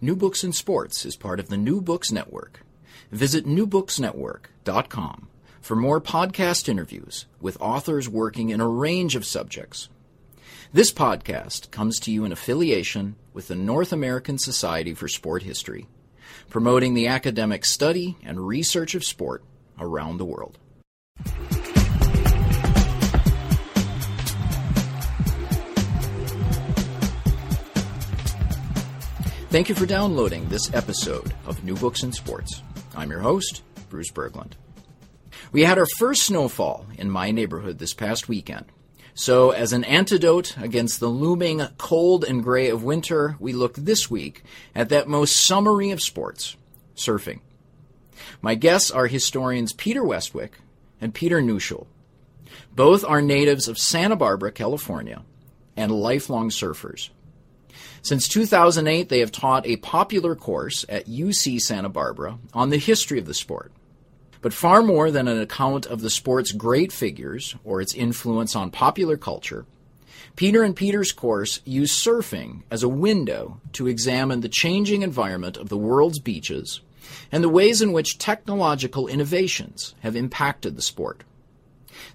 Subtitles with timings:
[0.00, 2.60] New Books in Sports is part of the New Books Network.
[3.10, 5.28] Visit newbooksnetwork.com
[5.60, 9.88] for more podcast interviews with authors working in a range of subjects.
[10.72, 15.88] This podcast comes to you in affiliation with the North American Society for Sport History,
[16.48, 19.42] promoting the academic study and research of sport
[19.80, 20.58] around the world.
[29.50, 32.62] Thank you for downloading this episode of New Books in Sports.
[32.94, 34.52] I'm your host, Bruce Berglund.
[35.52, 38.66] We had our first snowfall in my neighborhood this past weekend.
[39.14, 44.10] So, as an antidote against the looming cold and gray of winter, we look this
[44.10, 44.42] week
[44.74, 46.54] at that most summery of sports,
[46.94, 47.40] surfing.
[48.42, 50.58] My guests are historians Peter Westwick
[51.00, 51.86] and Peter Neushul.
[52.74, 55.22] Both are natives of Santa Barbara, California,
[55.74, 57.08] and lifelong surfers.
[58.02, 63.18] Since 2008, they have taught a popular course at UC Santa Barbara on the history
[63.18, 63.72] of the sport.
[64.40, 68.70] But far more than an account of the sport's great figures or its influence on
[68.70, 69.66] popular culture,
[70.36, 75.68] Peter and Peter's course use surfing as a window to examine the changing environment of
[75.68, 76.80] the world's beaches
[77.32, 81.24] and the ways in which technological innovations have impacted the sport.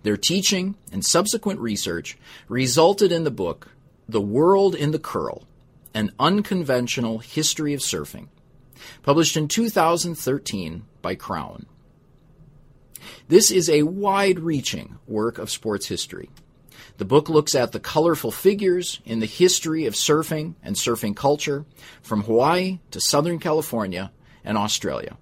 [0.04, 3.72] Their teaching and subsequent research resulted in the book
[4.08, 5.44] The World in the Curl
[5.94, 8.28] An Unconventional History of Surfing,
[9.04, 11.68] published in 2013 by Crown.
[13.28, 16.30] This is a wide reaching work of sports history.
[16.98, 21.66] The book looks at the colorful figures in the history of surfing and surfing culture
[22.02, 24.12] from Hawaii to Southern California
[24.44, 25.18] and Australia.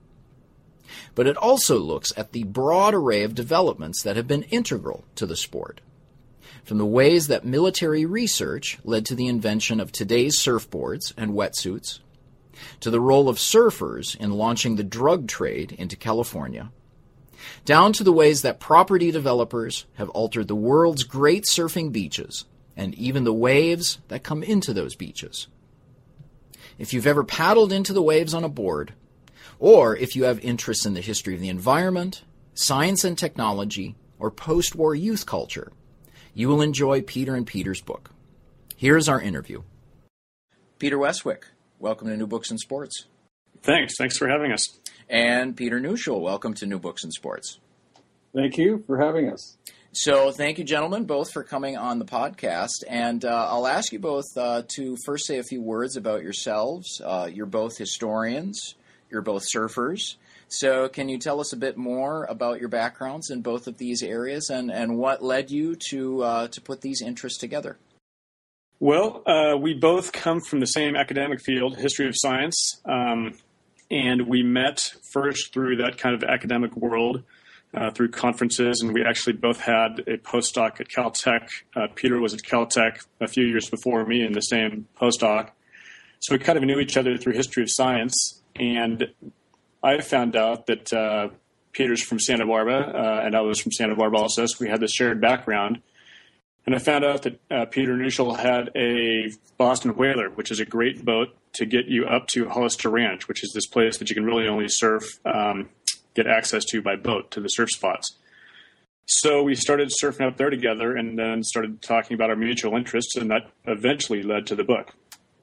[1.16, 5.26] But it also looks at the broad array of developments that have been integral to
[5.26, 5.82] the sport.
[6.64, 12.00] From the ways that military research led to the invention of today's surfboards and wetsuits,
[12.80, 16.72] to the role of surfers in launching the drug trade into California,
[17.66, 22.46] down to the ways that property developers have altered the world's great surfing beaches
[22.78, 25.48] and even the waves that come into those beaches.
[26.78, 28.94] If you've ever paddled into the waves on a board,
[29.60, 32.24] or if you have interest in the history of the environment,
[32.54, 35.72] science and technology, or post war youth culture,
[36.34, 38.12] you will enjoy Peter and Peter's book.
[38.76, 39.64] Here is our interview.
[40.80, 41.46] Peter Westwick,
[41.80, 43.06] welcome to New Books and Sports.
[43.62, 43.94] Thanks.
[43.98, 44.66] Thanks for having us.
[45.10, 47.60] And Peter Neushul, welcome to New Books and Sports.
[48.34, 49.58] Thank you for having us.
[49.94, 52.86] So, thank you, gentlemen, both for coming on the podcast.
[52.88, 57.02] And uh, I'll ask you both uh, to first say a few words about yourselves.
[57.04, 58.76] Uh, you're both historians,
[59.10, 60.16] you're both surfers.
[60.54, 64.04] So, can you tell us a bit more about your backgrounds in both of these
[64.04, 67.78] areas and, and what led you to, uh, to put these interests together?
[68.80, 72.82] Well, uh, we both come from the same academic field, history of science.
[72.84, 73.36] Um,
[73.90, 77.24] and we met first through that kind of academic world
[77.74, 81.48] uh, through conferences, and we actually both had a postdoc at Caltech.
[81.76, 85.52] Uh, Peter was at Caltech a few years before me in the same postdoc,
[86.20, 88.42] so we kind of knew each other through history of science.
[88.56, 89.08] And
[89.84, 91.30] I found out that uh,
[91.72, 94.80] Peter's from Santa Barbara, uh, and I was from Santa Barbara also, so we had
[94.80, 95.82] this shared background.
[96.66, 100.66] And I found out that uh, Peter Neushul had a Boston Whaler, which is a
[100.66, 104.16] great boat to get you up to Hollister Ranch, which is this place that you
[104.16, 105.70] can really only surf, um,
[106.14, 108.18] get access to by boat to the surf spots.
[109.08, 113.16] So we started surfing up there together and then started talking about our mutual interests,
[113.18, 114.94] and that eventually led to the book.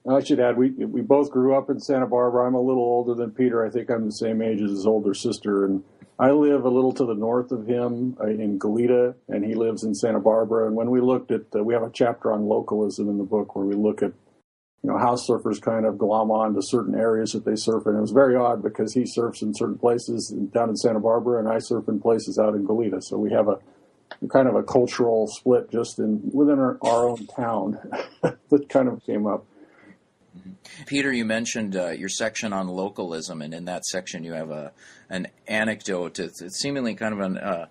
[0.09, 2.47] I should add, we we both grew up in Santa Barbara.
[2.47, 3.65] I'm a little older than Peter.
[3.65, 5.85] I think I'm the same age as his older sister, and
[6.19, 9.85] I live a little to the north of him uh, in Goleta, and he lives
[9.85, 10.67] in Santa Barbara.
[10.67, 13.55] And when we looked at, uh, we have a chapter on localism in the book
[13.55, 14.13] where we look at,
[14.83, 17.95] you know, how surfers kind of glom on to certain areas that they surf in.
[17.95, 21.49] It was very odd because he surfs in certain places down in Santa Barbara, and
[21.49, 23.03] I surf in places out in Goleta.
[23.03, 23.59] So we have a
[24.29, 27.79] kind of a cultural split just in within our, our own town
[28.23, 29.47] that kind of came up.
[30.87, 34.73] Peter, you mentioned uh, your section on localism, and in that section you have a
[35.11, 36.19] an anecdote.
[36.19, 37.67] It's, it's seemingly kind of an uh,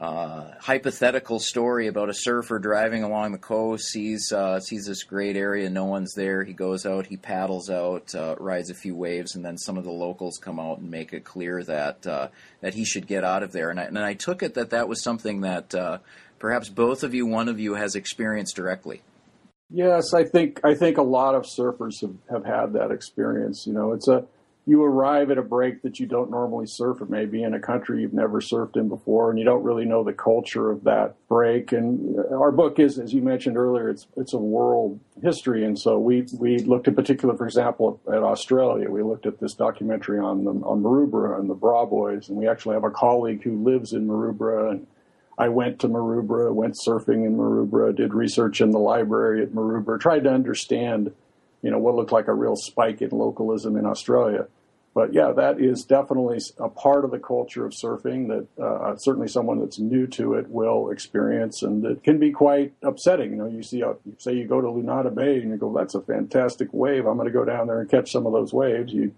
[0.00, 5.36] uh, hypothetical story about a surfer driving along the coast, sees uh, sees this great
[5.36, 6.42] area, no one's there.
[6.42, 9.84] He goes out, he paddles out, uh, rides a few waves, and then some of
[9.84, 12.28] the locals come out and make it clear that uh,
[12.62, 13.70] that he should get out of there.
[13.70, 15.74] And I, and I took it that that was something that
[16.38, 19.02] perhaps both of you, one of you, has experienced directly.
[19.70, 23.64] Yes, I think I think a lot of surfers have, have had that experience.
[23.66, 24.24] You know, it's a
[24.66, 27.00] you arrive at a break that you don't normally surf.
[27.00, 29.84] It may be in a country you've never surfed in before, and you don't really
[29.84, 31.72] know the culture of that break.
[31.72, 35.98] And our book is, as you mentioned earlier, it's it's a world history, and so
[35.98, 38.90] we we looked in particular, for example, at Australia.
[38.90, 42.48] We looked at this documentary on the, on Maroubra and the Bra Boys, and we
[42.48, 44.86] actually have a colleague who lives in Maroubra and.
[45.40, 49.98] I went to Maroubra, went surfing in Maroubra, did research in the library at Maroubra,
[49.98, 51.12] tried to understand
[51.62, 54.46] you know, what looked like a real spike in localism in Australia.
[54.92, 59.28] But yeah, that is definitely a part of the culture of surfing that uh, certainly
[59.28, 63.30] someone that's new to it will experience, and it can be quite upsetting.
[63.30, 65.94] You know, you see, a, say you go to Lunada Bay and you go, "That's
[65.94, 67.06] a fantastic wave.
[67.06, 69.14] I'm going to go down there and catch some of those waves." You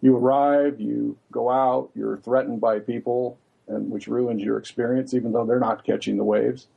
[0.00, 3.38] you arrive, you go out, you're threatened by people,
[3.72, 6.68] and which ruins your experience, even though they're not catching the waves.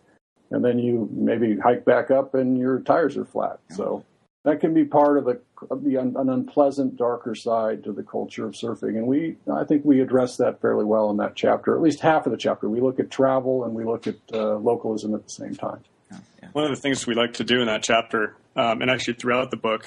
[0.52, 3.60] And then you maybe hike back up, and your tires are flat.
[3.72, 4.06] So
[4.44, 8.04] that can be part of, the, of the un, an unpleasant, darker side to the
[8.04, 8.90] culture of surfing.
[8.90, 11.76] And we, I think, we address that fairly well in that chapter.
[11.76, 14.58] At least half of the chapter, we look at travel and we look at uh,
[14.58, 15.80] localism at the same time.
[16.12, 16.50] Yeah, yeah.
[16.54, 19.50] One of the things we like to do in that chapter, um, and actually throughout
[19.50, 19.86] the book,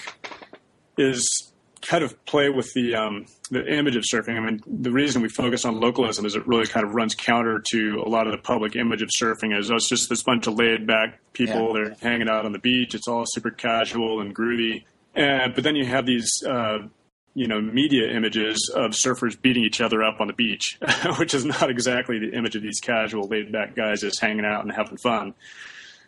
[0.97, 1.48] is
[1.83, 4.37] kind of play with the um, the image of surfing.
[4.37, 7.61] I mean, the reason we focus on localism is it really kind of runs counter
[7.71, 9.57] to a lot of the public image of surfing.
[9.57, 11.69] As it's just this bunch of laid back people.
[11.69, 11.85] Yeah.
[11.85, 12.95] They're hanging out on the beach.
[12.95, 14.85] It's all super casual and groovy.
[15.15, 16.43] And but then you have these.
[16.47, 16.89] Uh,
[17.35, 20.77] you know, media images of surfers beating each other up on the beach,
[21.19, 24.65] which is not exactly the image of these casual, laid back guys just hanging out
[24.65, 25.35] and having fun.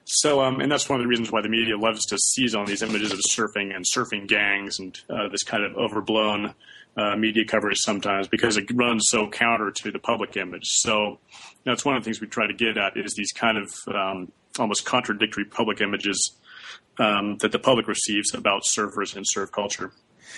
[0.04, 2.66] So, um, and that's one of the reasons why the media loves to seize on
[2.66, 6.54] these images of surfing and surfing gangs and uh, this kind of overblown
[6.96, 10.66] uh, media coverage sometimes because it runs so counter to the public image.
[10.66, 11.18] So
[11.64, 14.32] that's one of the things we try to get at is these kind of um,
[14.58, 16.32] almost contradictory public images
[16.98, 19.92] um, that the public receives about surfers and surf culture.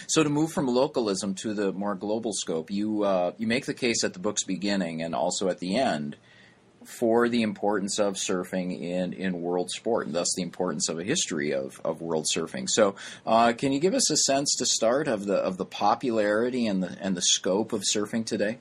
[0.07, 3.75] So to move from localism to the more global scope, you uh, you make the
[3.75, 6.17] case at the book's beginning and also at the end
[6.85, 11.05] for the importance of surfing in, in world sport, and thus the importance of a
[11.05, 12.69] history of, of world surfing.
[12.69, 12.95] So,
[13.27, 16.83] uh, can you give us a sense to start of the of the popularity and
[16.83, 18.59] the and the scope of surfing today?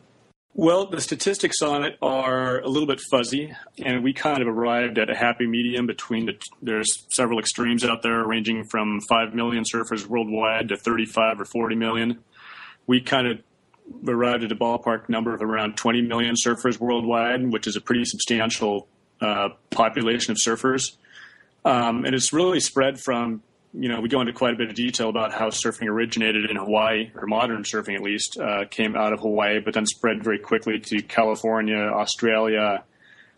[0.54, 4.98] Well, the statistics on it are a little bit fuzzy, and we kind of arrived
[4.98, 6.34] at a happy medium between the.
[6.62, 11.76] There's several extremes out there, ranging from five million surfers worldwide to 35 or 40
[11.76, 12.20] million.
[12.86, 13.40] We kind of
[14.08, 18.06] arrived at a ballpark number of around 20 million surfers worldwide, which is a pretty
[18.06, 18.88] substantial
[19.22, 20.96] uh, population of surfers.
[21.64, 23.44] Um, and it's really spread from,
[23.74, 26.58] you know, we go into quite a bit of detail about how surfing originated in
[26.58, 30.40] Hawaii, or modern surfing at least, uh, came out of Hawaii, but then spread very
[30.40, 32.84] quickly to California, Australia,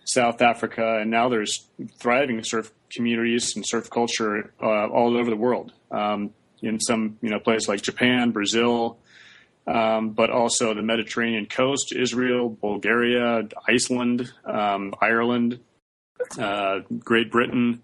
[0.06, 1.66] South Africa, and now there's
[2.00, 5.74] thriving surf communities and surf culture uh, all over the world.
[5.92, 8.98] Um, in some, you know, places like Japan, Brazil,
[9.68, 15.60] um, but also the Mediterranean coast, Israel, Bulgaria, Iceland, um, Ireland,
[16.38, 17.82] uh, Great Britain.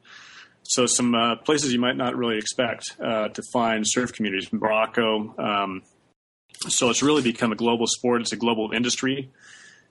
[0.64, 4.52] So some uh, places you might not really expect uh, to find surf communities.
[4.54, 5.34] Morocco.
[5.38, 5.82] Um,
[6.68, 8.22] so it's really become a global sport.
[8.22, 9.32] It's a global industry.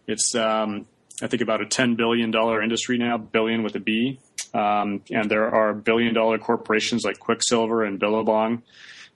[0.07, 0.87] It's um,
[1.23, 4.21] I think about a ten billion dollar industry now, billion with a B.
[4.55, 8.63] Um, and there are billion dollar corporations like Quiksilver and Billabong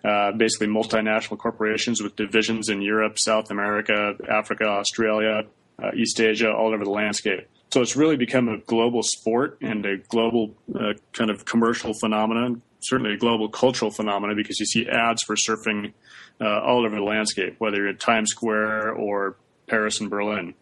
[0.04, 5.44] uh, basically multinational corporations with divisions in Europe, South America, Africa, Australia,
[5.82, 7.48] uh, East Asia, all over the landscape.
[7.70, 12.60] So it's really become a global sport and a global uh, kind of commercial phenomenon,
[12.80, 15.92] certainly a global cultural phenomenon because you see ads for surfing
[16.40, 19.36] uh, all over the landscape, whether you're in Times Square or
[19.68, 20.54] Paris and Berlin.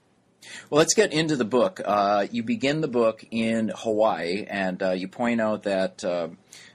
[0.69, 1.81] Well, let's get into the book.
[1.85, 6.29] Uh, you begin the book in Hawaii, and uh, you point out that uh,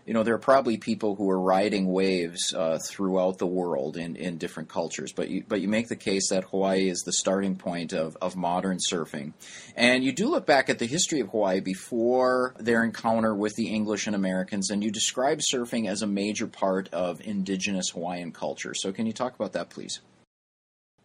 [0.05, 4.15] you know there are probably people who are riding waves uh, throughout the world in,
[4.15, 7.55] in different cultures, but you but you make the case that Hawaii is the starting
[7.55, 9.33] point of, of modern surfing,
[9.75, 13.67] and you do look back at the history of Hawaii before their encounter with the
[13.67, 18.73] English and Americans, and you describe surfing as a major part of indigenous Hawaiian culture.
[18.73, 20.01] So, can you talk about that, please?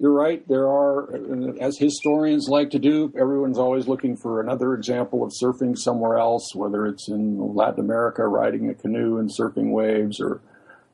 [0.00, 0.46] You're right.
[0.48, 1.14] There are,
[1.60, 6.54] as historians like to do, everyone's always looking for another example of surfing somewhere else,
[6.54, 10.40] whether it's in Latin America, riding a canoe and surfing waves, or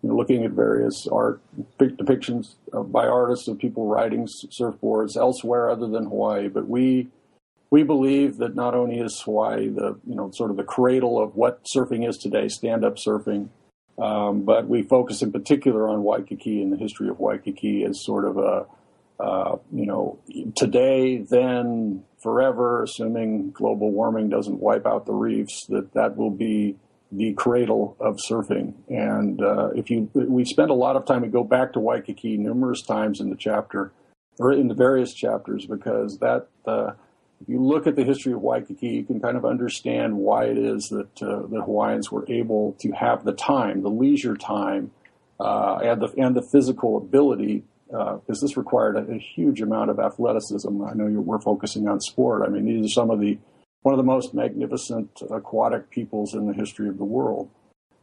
[0.03, 1.41] you know, looking at various art
[1.79, 6.49] depictions by artists of people riding surfboards elsewhere other than Hawaii.
[6.49, 7.07] But we
[7.71, 11.37] we believe that not only is Hawaii the you know sort of the cradle of
[11.37, 13.51] what surfing is today, stand up surfing,
[13.99, 18.25] um, but we focus in particular on Waikiki and the history of Waikiki as sort
[18.25, 18.67] of a
[19.19, 20.19] uh, you know,
[20.57, 26.77] today, then, forever, assuming global warming doesn't wipe out the reefs, that that will be
[27.13, 28.75] the cradle of surfing.
[28.89, 31.23] And uh, if you, we spend a lot of time.
[31.23, 33.93] We go back to Waikiki numerous times in the chapter,
[34.39, 36.49] or in the various chapters, because that.
[36.67, 36.93] Uh,
[37.39, 40.57] if you look at the history of Waikiki, you can kind of understand why it
[40.57, 44.91] is that uh, the Hawaiians were able to have the time, the leisure time,
[45.39, 49.91] uh, and the and the physical ability, because uh, this required a, a, huge amount
[49.91, 50.83] of athleticism.
[50.83, 52.43] I know we're focusing on sport.
[52.45, 53.39] I mean, these are some of the
[53.83, 57.49] one of the most magnificent aquatic peoples in the history of the world.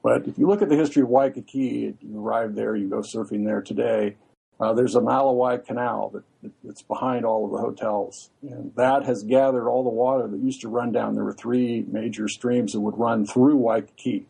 [0.02, 3.46] But if you look at the history of Waikiki, you arrive there, you go surfing
[3.46, 4.16] there today.
[4.60, 9.24] Uh, there's a Malawai Canal that, that's behind all of the hotels, and that has
[9.24, 11.16] gathered all the water that used to run down.
[11.16, 14.28] There were three major streams that would run through Waikiki,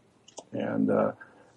[0.52, 1.12] and uh,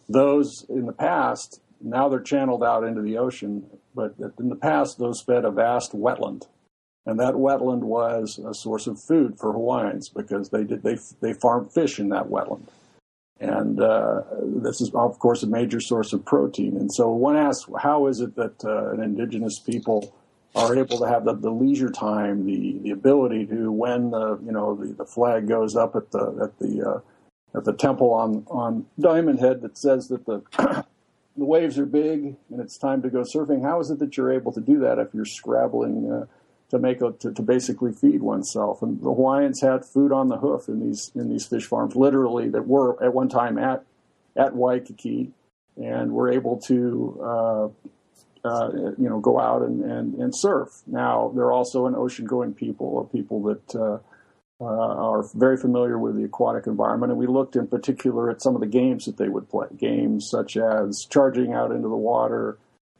[0.08, 3.66] those in the past now they're channeled out into the ocean.
[3.96, 6.46] But in the past, those fed a vast wetland,
[7.06, 11.32] and that wetland was a source of food for Hawaiians because they did they they
[11.32, 12.68] farmed fish in that wetland.
[13.40, 16.76] And uh, this is, of course, a major source of protein.
[16.76, 20.14] And so one asks, how is it that uh, an indigenous people
[20.54, 24.52] are able to have the, the, leisure time, the, the ability to, when the you
[24.52, 28.46] know the, the flag goes up at the at the uh, at the temple on
[28.48, 30.42] on Diamond Head that says that the
[31.36, 33.62] the waves are big and it's time to go surfing.
[33.62, 36.26] How is it that you're able to do that if you're scrabbling uh,
[36.70, 38.82] to make a, to, to basically feed oneself.
[38.82, 42.48] And the Hawaiians had food on the hoof in these in these fish farms, literally
[42.50, 43.84] that were at one time at
[44.36, 45.30] at Waikiki,
[45.76, 50.68] and were able to uh, uh, you know go out and, and, and surf.
[50.86, 53.74] Now they're also an ocean going people, or people that
[54.60, 57.12] uh, are very familiar with the aquatic environment.
[57.12, 60.28] And we looked in particular at some of the games that they would play, games
[60.30, 62.58] such as charging out into the water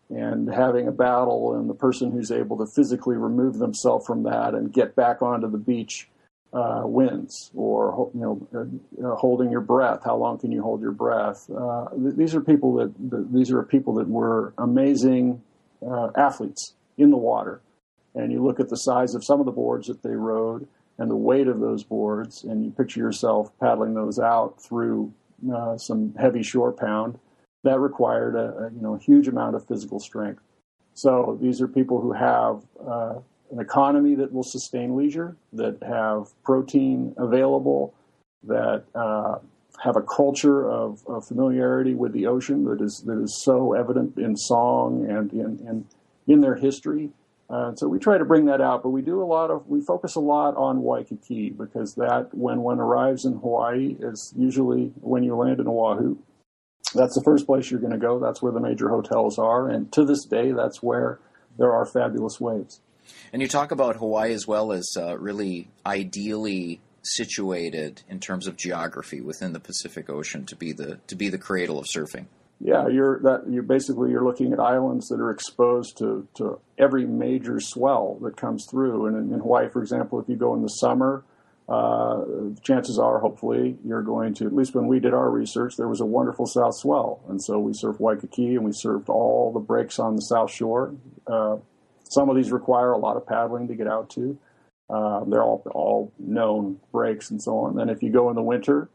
[0.09, 4.55] and having a battle, and the person who's able to physically remove themselves from that
[4.55, 6.09] and get back onto the beach
[6.53, 7.51] uh, wins.
[7.57, 10.03] Or you know, uh, uh, holding your breath.
[10.05, 11.51] How long can you hold your breath?
[11.51, 15.43] Uh, th- these are people that, that, these are people that were amazing
[15.85, 17.61] uh, athletes in the water.
[18.15, 21.11] And you look at the size of some of the boards that they rode and
[21.11, 25.13] the weight of those boards, and you picture yourself paddling those out through
[25.55, 27.19] uh, some heavy shore pound
[27.65, 30.43] that required a, a, you know a huge amount of physical strength.
[30.95, 33.19] So these are people who have uh,
[33.51, 37.95] an economy that will sustain leisure, that have protein available,
[38.45, 39.39] that uh,
[39.83, 44.17] have a culture of, of, familiarity with the ocean that is that is so evident
[44.17, 45.87] in song and in in,
[46.27, 47.11] in their history.
[47.49, 49.81] Uh, so we try to bring that out, but we do a lot of we
[49.81, 55.23] focus a lot on Waikiki because that when one arrives in Hawaii is usually when
[55.23, 56.17] you land in Oahu
[56.95, 58.19] that's the first place you're going to go.
[58.19, 59.69] That's where the major hotels are.
[59.69, 61.19] And to this day, that's where
[61.59, 62.81] there are fabulous waves.
[63.33, 68.57] And you talk about Hawaii as well as uh, really ideally situated in terms of
[68.57, 72.27] geography within the Pacific Ocean to be the to be the cradle of surfing.
[72.59, 77.05] Yeah, you're that you're basically you're looking at islands that are exposed to, to every
[77.05, 79.07] major swell that comes through.
[79.07, 81.23] And in, in Hawaii, for example, if you go in the summer,
[81.69, 82.23] uh,
[82.63, 86.01] chances are, hopefully, you're going to, at least when we did our research, there was
[86.01, 87.21] a wonderful south swell.
[87.29, 90.95] And so we surfed Waikiki and we surfed all the breaks on the south shore.
[91.27, 91.57] Uh,
[92.05, 94.39] some of these require a lot of paddling to get out to.
[94.89, 97.81] Uh, they're all, all known breaks and so on.
[97.81, 98.89] And if you go in the winter,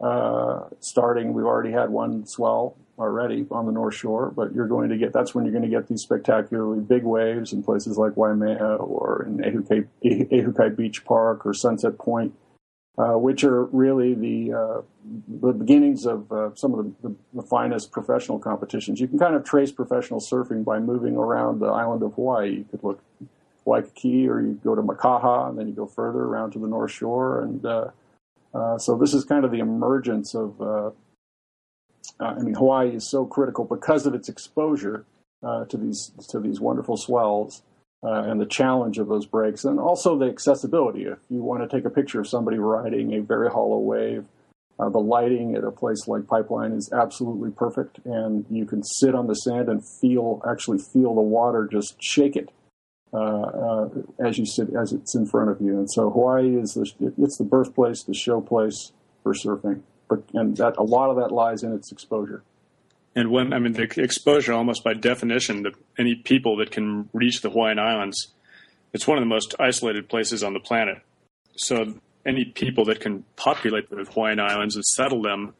[0.00, 4.88] uh, starting, we've already had one swell already on the North Shore, but you're going
[4.88, 8.16] to get that's when you're going to get these spectacularly big waves in places like
[8.16, 12.34] Waimea or in Ehukai, Beach Park or Sunset Point,
[12.98, 14.82] uh, which are really the uh,
[15.28, 19.00] the beginnings of uh, some of the, the, the, finest professional competitions.
[19.00, 22.50] You can kind of trace professional surfing by moving around the island of Hawaii.
[22.50, 23.02] You could look
[23.64, 26.92] Waikiki, or you go to Makaha, and then you go further around to the North
[26.92, 27.90] Shore, and uh,
[28.54, 30.90] uh, so this is kind of the emergence of uh,
[32.20, 35.04] uh, I mean, Hawaii is so critical because of its exposure
[35.42, 37.62] uh, to these to these wonderful swells
[38.02, 41.04] uh, and the challenge of those breaks, and also the accessibility.
[41.04, 44.24] If you want to take a picture of somebody riding a very hollow wave,
[44.78, 49.14] uh, the lighting at a place like Pipeline is absolutely perfect, and you can sit
[49.14, 52.50] on the sand and feel actually feel the water just shake it.
[53.14, 56.74] Uh, uh, as you sit, as it's in front of you, and so Hawaii is
[56.74, 59.82] the, it's the birthplace, the show place for surfing
[60.34, 62.42] and that a lot of that lies in its exposure.
[63.14, 67.40] And when I mean the exposure, almost by definition, to any people that can reach
[67.40, 68.28] the Hawaiian Islands,
[68.92, 70.98] it's one of the most isolated places on the planet.
[71.56, 71.94] So
[72.26, 75.54] any people that can populate the Hawaiian Islands and settle them,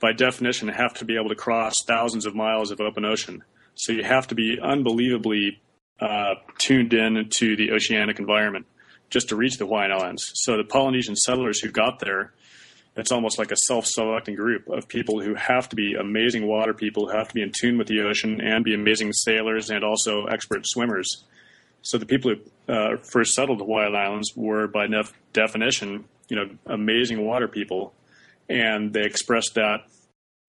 [0.00, 3.42] by definition, have to be able to cross thousands of miles of open ocean.
[3.74, 5.60] So you have to be unbelievably
[6.00, 8.66] uh, tuned in to the oceanic environment
[9.10, 10.30] just to reach the Hawaiian Islands.
[10.34, 12.32] So the Polynesian settlers who got there
[12.98, 17.08] it's almost like a self-selecting group of people who have to be amazing water people,
[17.08, 20.26] who have to be in tune with the ocean, and be amazing sailors and also
[20.26, 21.24] expert swimmers.
[21.82, 26.36] So the people who uh, first settled the Hawaiian Islands were, by nef- definition, you
[26.36, 27.94] know, amazing water people,
[28.48, 29.86] and they expressed that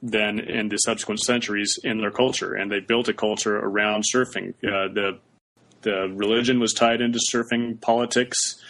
[0.02, 4.50] then in the subsequent centuries in their culture, and they built a culture around surfing.
[4.64, 5.20] Uh, the
[5.82, 8.62] the religion was tied into surfing politics.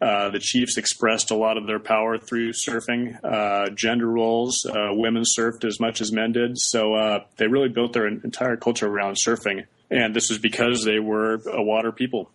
[0.00, 3.18] Uh, the chiefs expressed a lot of their power through surfing.
[3.24, 6.58] Uh, gender roles, uh, women surfed as much as men did.
[6.58, 9.64] So uh, they really built their entire culture around surfing.
[9.90, 12.30] And this was because they were a water people.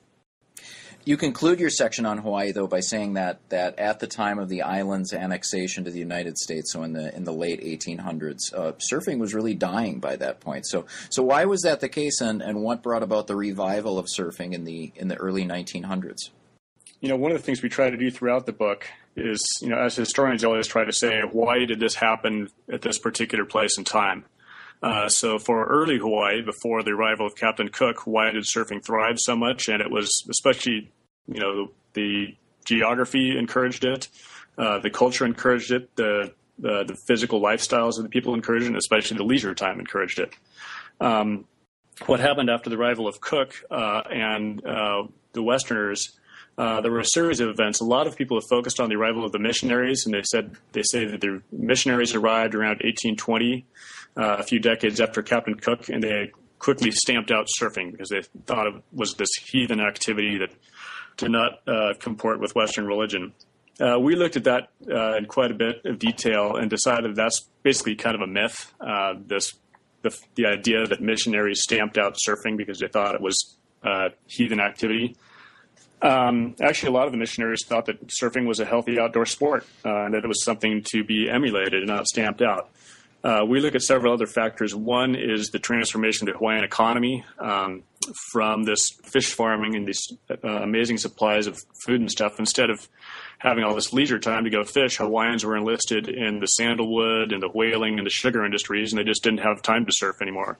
[1.05, 4.49] You conclude your section on Hawaii, though, by saying that, that at the time of
[4.49, 8.73] the island's annexation to the United States, so in the in the late 1800s, uh,
[8.73, 10.67] surfing was really dying by that point.
[10.67, 14.07] So, so why was that the case, and, and what brought about the revival of
[14.07, 16.29] surfing in the in the early 1900s?
[17.01, 19.69] You know, one of the things we try to do throughout the book is, you
[19.69, 23.77] know, as historians always try to say, why did this happen at this particular place
[23.77, 24.25] and time?
[24.81, 29.17] Uh, so for early Hawaii, before the arrival of Captain Cook, why did surfing thrive
[29.17, 29.67] so much?
[29.67, 30.91] And it was especially,
[31.27, 34.07] you know, the geography encouraged it,
[34.57, 38.75] uh, the culture encouraged it, the, the, the physical lifestyles of the people encouraged it,
[38.75, 40.33] especially the leisure time encouraged it.
[40.99, 41.45] Um,
[42.05, 45.03] what happened after the arrival of Cook uh, and uh,
[45.33, 46.17] the Westerners?
[46.59, 47.79] Uh, there were a series of events.
[47.79, 50.57] A lot of people have focused on the arrival of the missionaries, and they said
[50.73, 53.65] they say that the missionaries arrived around 1820
[54.17, 58.23] uh, a few decades after Captain Cook, and they quickly stamped out surfing because they
[58.45, 60.49] thought it was this heathen activity that
[61.15, 63.31] did not uh, comport with Western religion.
[63.79, 67.47] Uh, we looked at that uh, in quite a bit of detail and decided that's
[67.63, 68.73] basically kind of a myth.
[68.81, 69.53] Uh, this
[70.01, 74.59] the, the, idea that missionaries stamped out surfing because they thought it was uh, heathen
[74.59, 75.15] activity.
[76.01, 79.65] Um, actually, a lot of the missionaries thought that surfing was a healthy outdoor sport
[79.83, 82.69] and that it was something to be emulated and not stamped out.
[83.21, 84.73] Uh, we look at several other factors.
[84.73, 87.83] One is the transformation of the Hawaiian economy um,
[88.31, 90.01] from this fish farming and these
[90.31, 92.39] uh, amazing supplies of food and stuff.
[92.39, 92.87] Instead of
[93.37, 97.43] having all this leisure time to go fish, Hawaiians were enlisted in the sandalwood and
[97.43, 100.57] the whaling and the sugar industries, and they just didn't have time to surf anymore.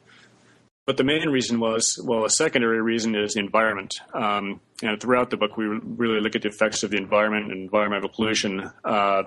[0.89, 3.99] But the main reason was, well, a secondary reason is the environment.
[4.11, 7.61] Um, and throughout the book, we really look at the effects of the environment and
[7.61, 8.71] environmental pollution.
[8.83, 9.25] Uh,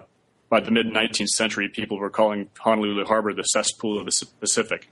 [0.48, 4.90] by the mid 19th century, people were calling Honolulu Harbor the cesspool of the Pacific.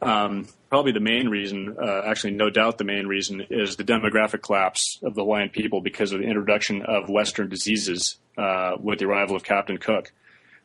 [0.00, 4.40] Um, probably the main reason, uh, actually, no doubt the main reason, is the demographic
[4.40, 9.04] collapse of the Hawaiian people because of the introduction of Western diseases uh, with the
[9.04, 10.14] arrival of Captain Cook.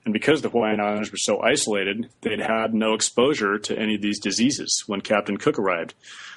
[0.06, 4.02] And because the Hawaiian Islanders were so isolated, they'd had no exposure to any of
[4.02, 5.94] these diseases when Captain Cook arrived.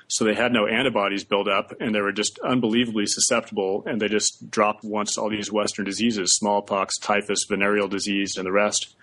[0.09, 3.85] So they had no antibodies built up, and they were just unbelievably susceptible.
[3.87, 8.53] And they just dropped once all these Western diseases smallpox, typhus, venereal disease, and the
[8.53, 8.95] rest.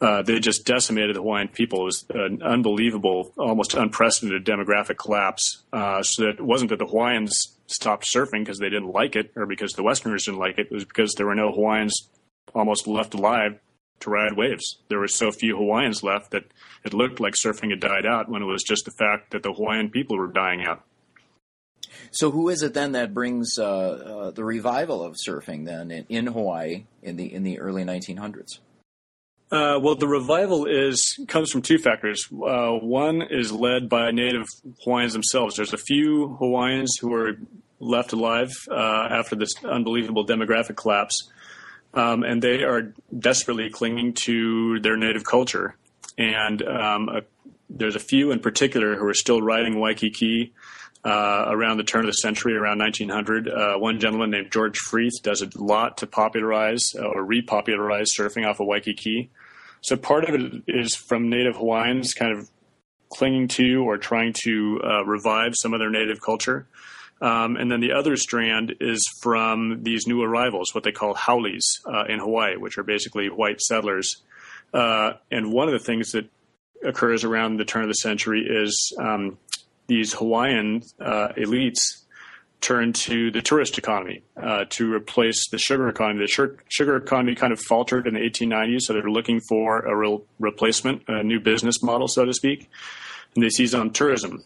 [0.00, 1.82] Uh, they just decimated the Hawaiian people.
[1.82, 5.64] It was an unbelievable, almost unprecedented demographic collapse.
[5.72, 9.32] Uh, so that it wasn't that the Hawaiians stopped surfing because they didn't like it
[9.34, 10.68] or because the Westerners didn't like it.
[10.70, 12.08] It was because there were no Hawaiians
[12.54, 13.58] almost left alive
[14.00, 14.78] to ride waves.
[14.88, 16.44] There were so few Hawaiians left that
[16.84, 19.52] it looked like surfing had died out when it was just the fact that the
[19.52, 20.84] Hawaiian people were dying out.
[22.10, 26.06] So, who is it then that brings uh, uh, the revival of surfing then in,
[26.08, 28.58] in, Hawaii in the in the early 1900s?
[29.50, 32.26] Uh, well, the revival is comes from two factors.
[32.30, 34.46] Uh, one is led by native
[34.84, 35.56] Hawaiians themselves.
[35.56, 37.38] There's a few Hawaiians who were
[37.80, 41.30] left alive uh, after this unbelievable demographic collapse,
[41.98, 45.74] um, and they are desperately clinging to their native culture.
[46.16, 47.22] And um, a,
[47.68, 50.52] there's a few in particular who are still riding Waikiki
[51.04, 53.48] uh, around the turn of the century, around 1900.
[53.48, 58.48] Uh, one gentleman named George Freeth does a lot to popularize uh, or repopularize surfing
[58.48, 59.30] off of Waikiki.
[59.80, 62.48] So part of it is from native Hawaiians kind of
[63.10, 66.68] clinging to or trying to uh, revive some of their native culture.
[67.20, 71.80] Um, and then the other strand is from these new arrivals, what they call haoles
[71.84, 74.22] uh, in Hawaii, which are basically white settlers.
[74.72, 76.28] Uh, and one of the things that
[76.84, 79.36] occurs around the turn of the century is um,
[79.88, 82.04] these Hawaiian uh, elites
[82.60, 86.26] turn to the tourist economy uh, to replace the sugar economy.
[86.26, 90.24] The sugar economy kind of faltered in the 1890s, so they're looking for a real
[90.38, 92.68] replacement, a new business model, so to speak.
[93.34, 94.44] And they seize on tourism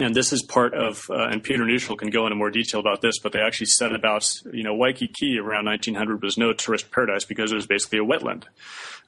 [0.00, 3.00] and this is part of, uh, and Peter Neushul can go into more detail about
[3.00, 7.24] this, but they actually said about, you know, Waikiki around 1900 was no tourist paradise
[7.24, 8.44] because it was basically a wetland.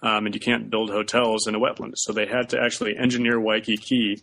[0.01, 1.93] Um, and you can't build hotels in a wetland.
[1.97, 4.23] So they had to actually engineer Waikiki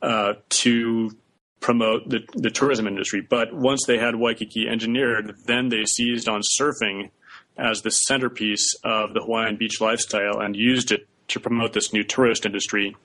[0.00, 1.16] uh, to
[1.60, 3.20] promote the, the tourism industry.
[3.20, 7.10] But once they had Waikiki engineered, then they seized on surfing
[7.56, 12.02] as the centerpiece of the Hawaiian beach lifestyle and used it to promote this new
[12.02, 12.96] tourist industry.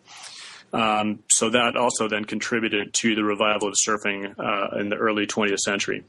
[0.73, 5.25] Um, so that also then contributed to the revival of surfing uh, in the early
[5.25, 6.03] 20th century.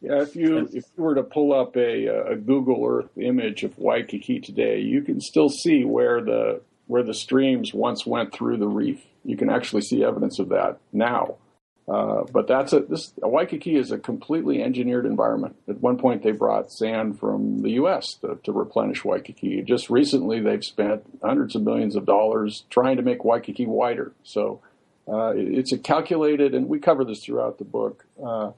[0.00, 3.78] Yeah, if you if you were to pull up a, a Google Earth image of
[3.78, 8.68] Waikiki today, you can still see where the where the streams once went through the
[8.68, 9.02] reef.
[9.24, 11.36] You can actually see evidence of that now.
[11.86, 15.56] Uh, but that's a this Waikiki is a completely engineered environment.
[15.68, 18.14] At one point, they brought sand from the U.S.
[18.22, 19.60] to, to, replenish Waikiki.
[19.60, 24.12] Just recently, they've spent hundreds of millions of dollars trying to make Waikiki wider.
[24.22, 24.62] So
[25.06, 28.06] uh, it's a calculated, and we cover this throughout the book.
[28.22, 28.52] Uh,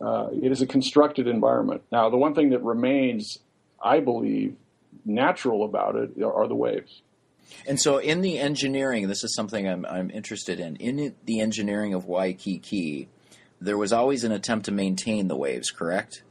[0.00, 1.82] uh, it is a constructed environment.
[1.90, 3.40] Now, the one thing that remains,
[3.82, 4.54] I believe,
[5.04, 7.02] natural about it are the waves.
[7.66, 10.76] And so, in the engineering, this is something I'm, I'm interested in.
[10.76, 13.08] In the engineering of Waikiki,
[13.60, 16.22] there was always an attempt to maintain the waves, correct?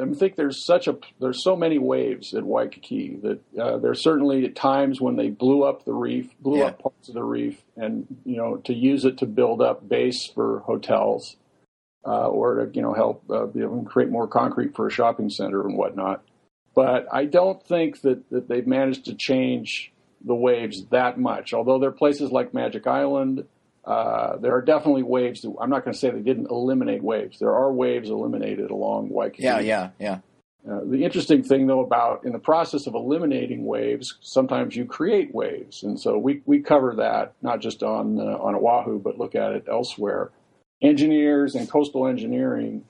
[0.00, 4.48] I think there's such a there's so many waves at Waikiki that uh, there's certainly
[4.48, 6.66] times when they blew up the reef, blew yeah.
[6.66, 10.28] up parts of the reef, and you know to use it to build up base
[10.34, 11.36] for hotels,
[12.04, 15.30] uh, or to you know help uh, you know, create more concrete for a shopping
[15.30, 16.24] center and whatnot.
[16.74, 19.92] But I don't think that, that they've managed to change
[20.24, 21.52] the waves that much.
[21.52, 23.44] Although there are places like Magic Island,
[23.84, 25.42] uh, there are definitely waves.
[25.42, 27.38] That, I'm not going to say they didn't eliminate waves.
[27.38, 29.42] There are waves eliminated along Waikiki.
[29.42, 30.18] Yeah, yeah, yeah.
[30.68, 35.34] Uh, the interesting thing, though, about in the process of eliminating waves, sometimes you create
[35.34, 39.34] waves, and so we, we cover that not just on uh, on Oahu, but look
[39.34, 40.30] at it elsewhere.
[40.80, 42.82] Engineers and coastal engineering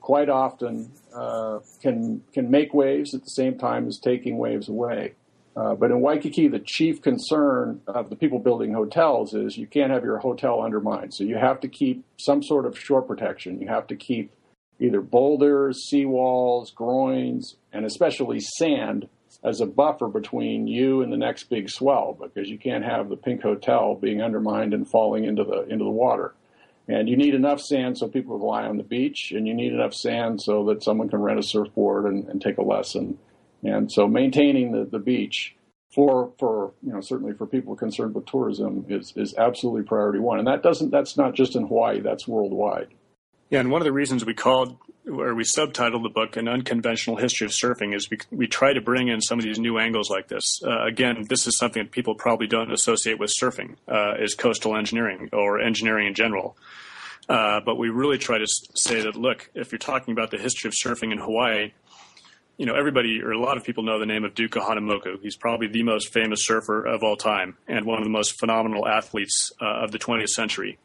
[0.00, 5.12] quite often uh, can can make waves at the same time as taking waves away.
[5.58, 9.90] Uh, but in Waikiki, the chief concern of the people building hotels is you can't
[9.90, 11.12] have your hotel undermined.
[11.12, 13.60] So you have to keep some sort of shore protection.
[13.60, 14.30] You have to keep
[14.78, 19.08] either boulders, seawalls, groins, and especially sand
[19.42, 23.16] as a buffer between you and the next big swell because you can't have the
[23.16, 26.34] pink hotel being undermined and falling into the into the water.
[26.86, 29.72] And you need enough sand so people can lie on the beach, and you need
[29.72, 33.18] enough sand so that someone can rent a surfboard and, and take a lesson
[33.62, 35.56] and so maintaining the, the beach
[35.90, 40.38] for for you know certainly for people concerned with tourism is is absolutely priority one.
[40.38, 42.88] And that doesn't that's not just in Hawaii, that's worldwide.
[43.50, 47.16] Yeah, and one of the reasons we called or we subtitled the book "An Unconventional
[47.16, 50.10] History of Surfing" is we we try to bring in some of these new angles
[50.10, 50.60] like this.
[50.62, 54.76] Uh, again, this is something that people probably don't associate with surfing uh, is coastal
[54.76, 56.56] engineering or engineering in general.
[57.28, 60.68] Uh, but we really try to say that look, if you're talking about the history
[60.68, 61.72] of surfing in Hawaii,
[62.58, 65.22] you know, everybody or a lot of people know the name of Duke Kahanamoku.
[65.22, 68.86] He's probably the most famous surfer of all time and one of the most phenomenal
[68.86, 70.78] athletes uh, of the 20th century.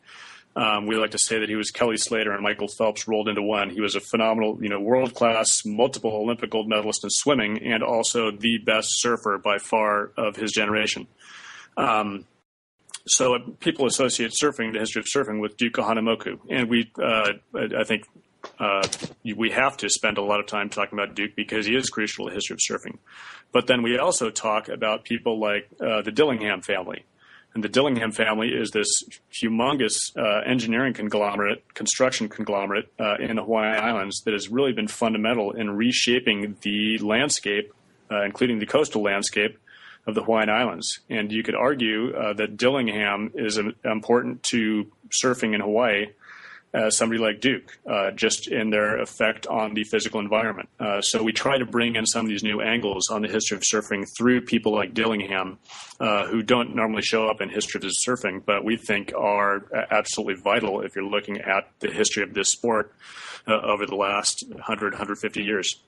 [0.56, 3.42] Um, we like to say that he was Kelly Slater and Michael Phelps rolled into
[3.42, 3.72] one.
[3.72, 7.82] He was a phenomenal, you know, world class, multiple Olympic gold medalist in swimming, and
[7.82, 11.08] also the best surfer by far of his generation.
[11.76, 12.26] Um,
[13.08, 17.32] so uh, people associate surfing, the history of surfing, with Duke Kahanamoku, and we, uh,
[17.56, 18.06] I think,
[18.64, 18.88] uh,
[19.36, 22.26] we have to spend a lot of time talking about Duke because he is crucial
[22.26, 22.98] to the history of surfing.
[23.52, 27.04] But then we also talk about people like uh, the Dillingham family.
[27.54, 28.90] And the Dillingham family is this
[29.32, 34.88] humongous uh, engineering conglomerate, construction conglomerate uh, in the Hawaiian Islands that has really been
[34.88, 37.74] fundamental in reshaping the landscape,
[38.10, 39.60] uh, including the coastal landscape
[40.08, 41.02] of the Hawaiian Islands.
[41.10, 46.08] And you could argue uh, that Dillingham is important to surfing in Hawaii
[46.74, 50.70] as somebody like Duke, uh, just in their effect on the physical environment.
[50.80, 53.58] Uh, so we try to bring in some of these new angles on the history
[53.58, 55.60] of surfing through people like Dillingham,
[56.00, 60.36] uh, who don't normally show up in history of surfing, but we think are absolutely
[60.42, 62.94] vital if you're looking at the history of this sport
[63.48, 65.80] uh, over the last 100, 150 years.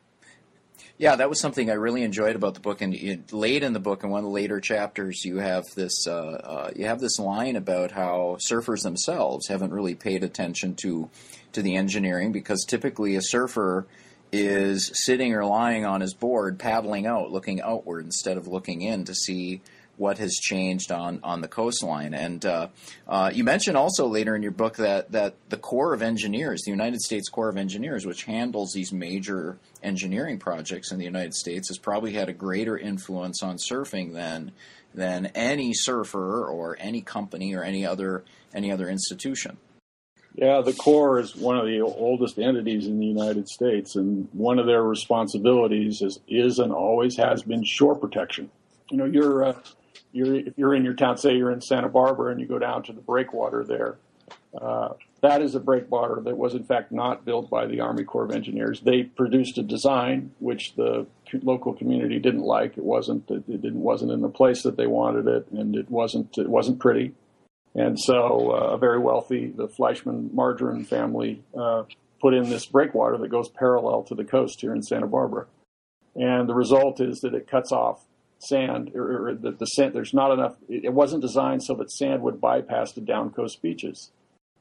[0.98, 2.80] Yeah, that was something I really enjoyed about the book.
[2.80, 6.08] And it, late in the book, in one of the later chapters, you have this
[6.08, 11.10] uh, uh, you have this line about how surfers themselves haven't really paid attention to
[11.52, 13.86] to the engineering because typically a surfer
[14.32, 19.04] is sitting or lying on his board, paddling out, looking outward instead of looking in
[19.06, 19.62] to see
[19.98, 22.14] what has changed on, on the coastline.
[22.14, 22.68] And uh,
[23.08, 26.72] uh, you mentioned also later in your book that, that the Corps of Engineers, the
[26.72, 31.70] United States Corps of Engineers, which handles these major engineering projects in the United States,
[31.70, 34.52] has probably had a greater influence on surfing than
[34.94, 39.58] than any surfer or any company or any other any other institution.
[40.36, 44.60] Yeah, the Corps is one of the oldest entities in the United States, and one
[44.60, 48.50] of their responsibilities is, is and always has been shore protection.
[48.92, 49.54] You know, you're uh,
[50.15, 52.84] you're if you're in your town, say you're in Santa Barbara, and you go down
[52.84, 53.97] to the breakwater there,
[54.60, 58.25] Uh, that is a breakwater that was in fact not built by the Army Corps
[58.25, 58.82] of Engineers.
[58.82, 61.08] They produced a design which the
[61.41, 62.78] local community didn't like.
[62.78, 66.38] It wasn't it didn't wasn't in the place that they wanted it, and it wasn't
[66.38, 67.13] it wasn't pretty.
[67.73, 71.84] And so, uh, a very wealthy, the Fleischmann Margarine family uh,
[72.21, 75.47] put in this breakwater that goes parallel to the coast here in Santa Barbara.
[76.15, 78.06] And the result is that it cuts off
[78.46, 82.22] sand, or, or the, the sand, there's not enough, it, wasn't designed so that sand
[82.22, 84.12] would bypass the down coast beaches.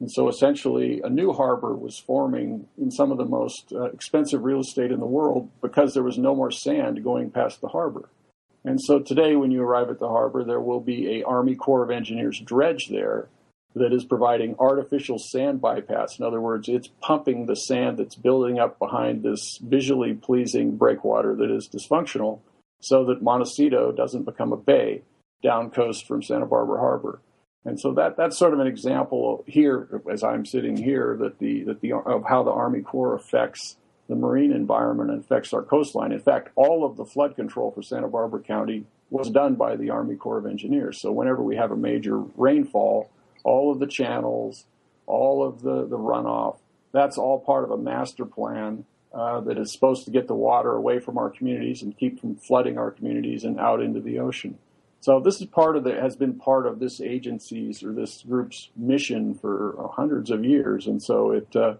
[0.01, 4.43] And so essentially, a new harbor was forming in some of the most uh, expensive
[4.43, 8.09] real estate in the world because there was no more sand going past the harbor.
[8.65, 11.85] And so today, when you arrive at the harbor, there will be a Army Corps
[11.85, 13.29] of Engineers dredge there
[13.75, 16.19] that is providing artificial sand bypass.
[16.19, 21.35] In other words, it's pumping the sand that's building up behind this visually pleasing breakwater
[21.35, 22.41] that is dysfunctional
[22.81, 25.03] so that Montecito doesn't become a bay
[25.43, 27.21] down coast from Santa Barbara Harbor.
[27.65, 31.65] And so that that's sort of an example here, as I'm sitting here, that the
[31.65, 33.77] that the of how the Army Corps affects
[34.09, 36.13] the marine environment and affects our coastline.
[36.13, 39.91] In fact, all of the flood control for Santa Barbara County was done by the
[39.91, 41.01] Army Corps of Engineers.
[41.01, 43.11] So whenever we have a major rainfall,
[43.45, 44.67] all of the channels,
[45.07, 46.59] all of the, the runoff,
[46.93, 48.85] that's all part of a master plan
[49.15, 52.37] uh, that is supposed to get the water away from our communities and keep from
[52.37, 54.59] flooding our communities and out into the ocean.
[55.01, 58.71] So this is part of the has been part of this agency's or this group's
[58.75, 61.75] mission for hundreds of years, and so it uh,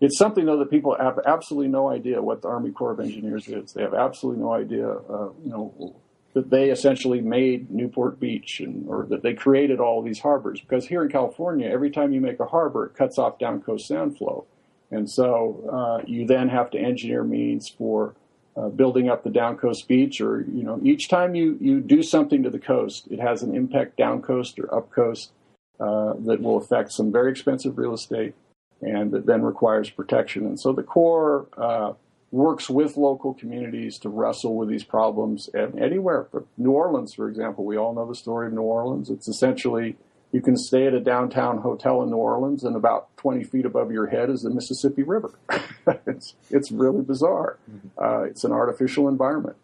[0.00, 3.48] it's something though that people have absolutely no idea what the Army Corps of Engineers
[3.48, 3.72] is.
[3.72, 5.96] They have absolutely no idea, uh, you know,
[6.34, 10.60] that they essentially made Newport Beach and or that they created all these harbors.
[10.60, 13.88] Because here in California, every time you make a harbor, it cuts off down coast
[13.88, 14.46] sand flow,
[14.90, 18.14] and so uh, you then have to engineer means for
[18.56, 20.20] uh, building up the down coast beach.
[20.20, 23.54] Or you know, each time you you do something to the coast, it has an
[23.54, 25.32] impact down coast or up coast
[25.78, 28.34] uh, that will affect some very expensive real estate
[28.80, 30.46] and that then requires protection.
[30.46, 31.92] And so the Corps uh,
[32.30, 36.28] works with local communities to wrestle with these problems anywhere.
[36.56, 39.10] New Orleans, for example, we all know the story of New Orleans.
[39.10, 39.96] It's essentially
[40.32, 43.90] you can stay at a downtown hotel in New Orleans, and about 20 feet above
[43.90, 45.30] your head is the Mississippi River.
[46.06, 47.58] it's, it's really bizarre.
[47.70, 47.88] Mm-hmm.
[47.98, 49.56] Uh, it's an artificial environment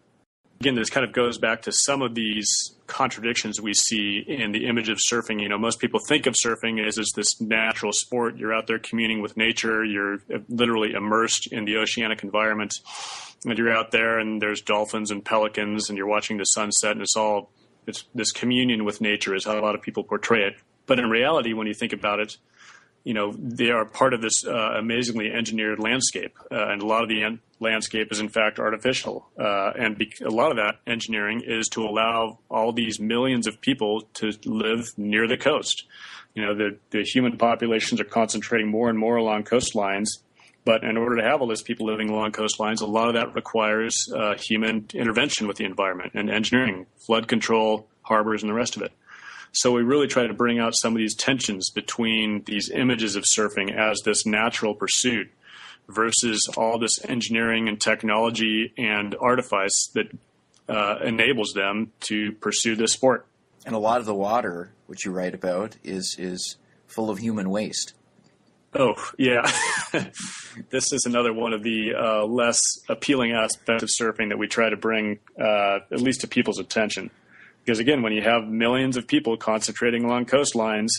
[0.59, 4.65] again, this kind of goes back to some of these contradictions we see in the
[4.67, 5.41] image of surfing.
[5.41, 8.37] You know, most people think of surfing as, as this natural sport.
[8.37, 9.83] You're out there communing with nature.
[9.83, 12.73] You're literally immersed in the oceanic environment.
[13.45, 17.01] And you're out there and there's dolphins and pelicans and you're watching the sunset and
[17.01, 17.51] it's all,
[17.87, 20.55] it's this communion with nature is how a lot of people portray it.
[20.85, 22.37] But in reality, when you think about it,
[23.03, 27.03] you know, they are part of this uh, amazingly engineered landscape, uh, and a lot
[27.03, 29.29] of the en- landscape is in fact artificial.
[29.39, 33.61] Uh, and be- a lot of that engineering is to allow all these millions of
[33.61, 35.85] people to live near the coast.
[36.33, 40.09] You know, the, the human populations are concentrating more and more along coastlines.
[40.65, 43.35] But in order to have all these people living along coastlines, a lot of that
[43.35, 48.75] requires uh, human intervention with the environment and engineering, flood control, harbors, and the rest
[48.75, 48.91] of it.
[49.51, 53.23] So we really try to bring out some of these tensions between these images of
[53.23, 55.31] surfing as this natural pursuit
[55.87, 60.07] versus all this engineering and technology and artifice that
[60.67, 63.27] uh, enables them to pursue this sport.
[63.65, 67.49] And a lot of the water, which you write about, is is full of human
[67.49, 67.93] waste.
[68.77, 69.49] Oh yeah,
[70.69, 72.59] this is another one of the uh, less
[72.89, 77.09] appealing aspects of surfing that we try to bring uh, at least to people's attention.
[77.63, 80.89] Because again, when you have millions of people concentrating along coastlines,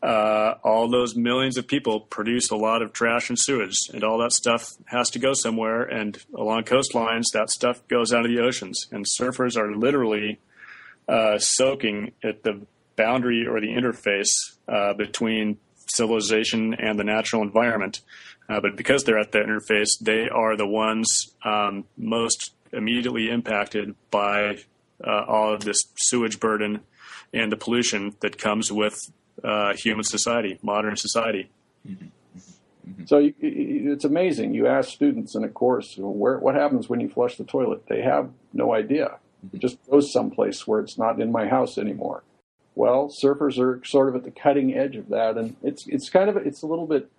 [0.00, 4.18] uh, all those millions of people produce a lot of trash and sewage, and all
[4.18, 5.82] that stuff has to go somewhere.
[5.82, 10.38] And along coastlines, that stuff goes out of the oceans, and surfers are literally
[11.08, 12.60] uh, soaking at the
[12.94, 14.28] boundary or the interface
[14.68, 15.58] uh, between
[16.00, 17.94] civilization and the natural environment.
[18.48, 21.06] Uh, but because they're at that interface, they are the ones
[21.44, 22.40] um, most
[22.72, 24.58] immediately impacted by
[25.06, 26.72] uh, all of this sewage burden
[27.32, 28.96] and the pollution that comes with
[29.44, 31.50] uh, human society, modern society.
[33.04, 34.54] So it's amazing.
[34.54, 37.80] You ask students in a course, where, what happens when you flush the toilet?
[37.86, 39.18] They have no idea.
[39.52, 42.22] It just goes someplace where it's not in my house anymore.
[42.78, 46.30] Well, surfers are sort of at the cutting edge of that, and it's it's kind
[46.30, 47.10] of it's a little bit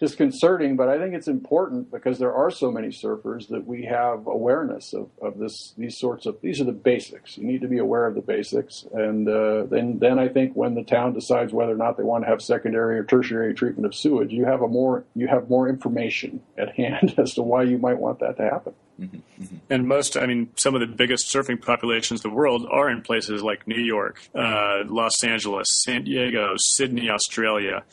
[0.00, 4.26] disconcerting, but I think it's important because there are so many surfers that we have
[4.26, 7.36] awareness of, of this these sorts of these are the basics.
[7.36, 10.74] You need to be aware of the basics, and uh, then then I think when
[10.74, 13.94] the town decides whether or not they want to have secondary or tertiary treatment of
[13.94, 17.76] sewage, you have a more you have more information at hand as to why you
[17.76, 18.72] might want that to happen.
[19.02, 19.56] Mm-hmm, mm-hmm.
[19.70, 23.02] And most, I mean, some of the biggest surfing populations in the world are in
[23.02, 27.84] places like New York, uh, Los Angeles, San Diego, Sydney, Australia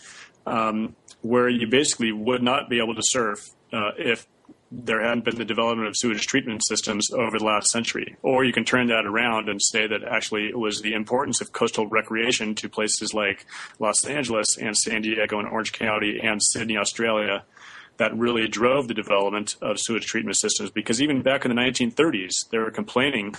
[0.50, 4.28] um, where you basically would not be able to surf uh, if
[4.72, 8.16] there hadn't been the development of sewage treatment systems over the last century.
[8.22, 11.52] Or you can turn that around and say that actually it was the importance of
[11.52, 13.46] coastal recreation to places like
[13.80, 17.44] Los Angeles and San Diego and Orange County and Sydney, Australia,
[18.00, 20.72] that really drove the development of sewage treatment systems.
[20.72, 23.36] Because even back in the 1930s, they were complaining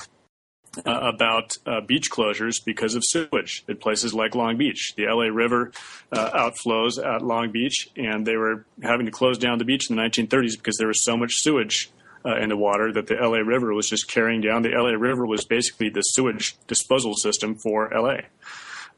[0.86, 4.94] uh, about uh, beach closures because of sewage at places like Long Beach.
[4.96, 5.72] The LA River
[6.12, 9.96] uh, outflows at Long Beach, and they were having to close down the beach in
[9.96, 11.90] the 1930s because there was so much sewage
[12.24, 14.62] uh, in the water that the LA River was just carrying down.
[14.62, 18.18] The LA River was basically the sewage disposal system for LA.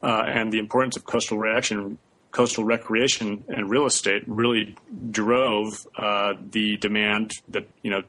[0.03, 1.96] Uh, and the importance of coastal reaction
[2.33, 4.75] coastal recreation and real estate really
[5.11, 8.03] drove uh, the demand that you know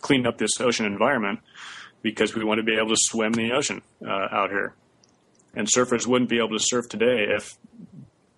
[0.00, 1.40] clean up this ocean environment
[2.02, 4.74] because we want to be able to swim in the ocean uh, out here.
[5.54, 7.56] And surfers wouldn't be able to surf today if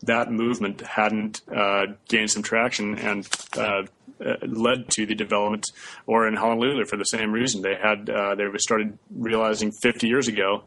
[0.02, 3.82] that movement hadn't uh, gained some traction and uh,
[4.24, 5.66] uh led to the development,
[6.06, 7.62] or in Honolulu for the same reason.
[7.62, 10.64] They had uh, they started realizing 50 years ago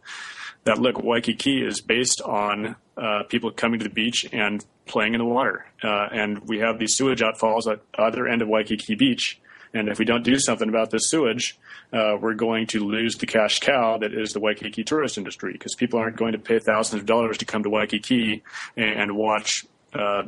[0.65, 5.19] that look Waikiki is based on uh, people coming to the beach and playing in
[5.19, 9.39] the water, and we have these sewage outfalls at the other end of Waikiki Beach.
[9.73, 11.57] And if we don't do something about this sewage,
[11.93, 15.75] uh, we're going to lose the cash cow that is the Waikiki tourist industry because
[15.75, 18.43] people aren't going to pay thousands of dollars to come to Waikiki
[18.75, 20.23] and, watch uh,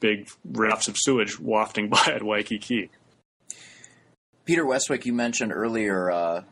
[0.00, 2.90] big rafts of sewage wafting by at Waikiki.
[4.44, 6.42] Peter Westwick, you mentioned earlier uh,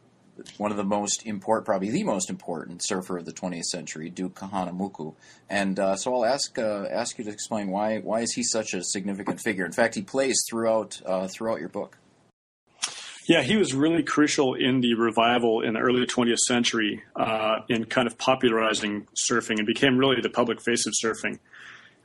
[0.59, 4.35] one of the most important, probably the most important surfer of the 20th century, Duke
[4.35, 5.15] Kahanamoku.
[5.49, 8.75] And uh, so I'll ask uh, ask you to explain why why is he such
[8.75, 9.65] a significant figure?
[9.65, 11.99] In fact, he plays throughout uh, throughout your book.
[13.27, 17.87] Yeah, he was really crucial in the revival in the early 20th century uh, in
[17.87, 21.39] kind of popularizing surfing and became really the public face of surfing.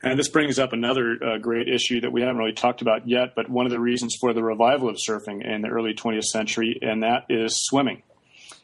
[0.02, 3.34] And this brings up another uh, great issue that we haven't really talked about yet,
[3.36, 6.78] but one of the reasons for the revival of surfing in the early 20th century,
[6.80, 8.02] and that is swimming.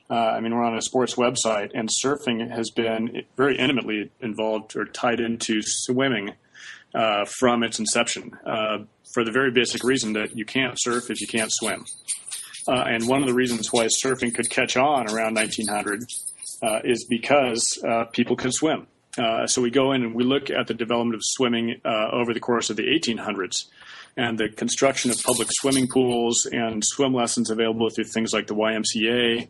[0.09, 4.77] Uh, I mean, we're on a sports website, and surfing has been very intimately involved
[4.77, 6.33] or tied into swimming
[6.95, 8.79] uh, from its inception uh,
[9.12, 11.85] for the very basic reason that you can't surf if you can't swim.
[12.69, 16.03] Uh, and one of the reasons why surfing could catch on around 1900
[16.62, 18.87] uh, is because uh, people could swim.
[19.47, 22.69] So we go in and we look at the development of swimming over the course
[22.71, 23.66] of the 1800s
[24.16, 28.55] and the construction of public swimming pools and swim lessons available through things like the
[28.55, 29.49] YMCA,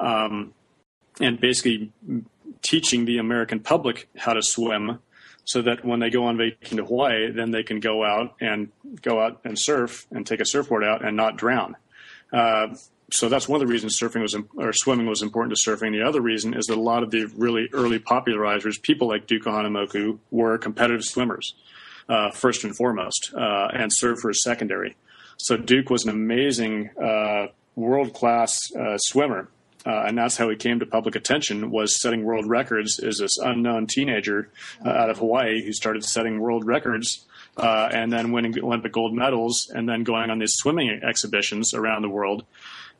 [0.00, 0.52] um,
[1.20, 1.92] and basically
[2.62, 4.98] teaching the American public how to swim
[5.44, 8.70] so that when they go on vacation to Hawaii, then they can go out and
[9.02, 11.76] go out and surf and take a surfboard out and not drown.
[12.32, 12.68] Uh,
[13.12, 15.92] so that's one of the reasons surfing was or swimming was important to surfing.
[15.92, 19.44] The other reason is that a lot of the really early popularizers, people like Duke
[19.44, 21.54] Kahanamoku, were competitive swimmers
[22.08, 24.96] uh, first and foremost, uh, and surfers secondary.
[25.36, 29.48] So Duke was an amazing uh, world class uh, swimmer.
[29.86, 33.36] Uh, and that's how he came to public attention was setting world records as this
[33.38, 34.50] unknown teenager
[34.84, 39.70] out of Hawaii who started setting world records uh, and then winning Olympic gold medals,
[39.72, 42.44] and then going on these swimming exhibitions around the world.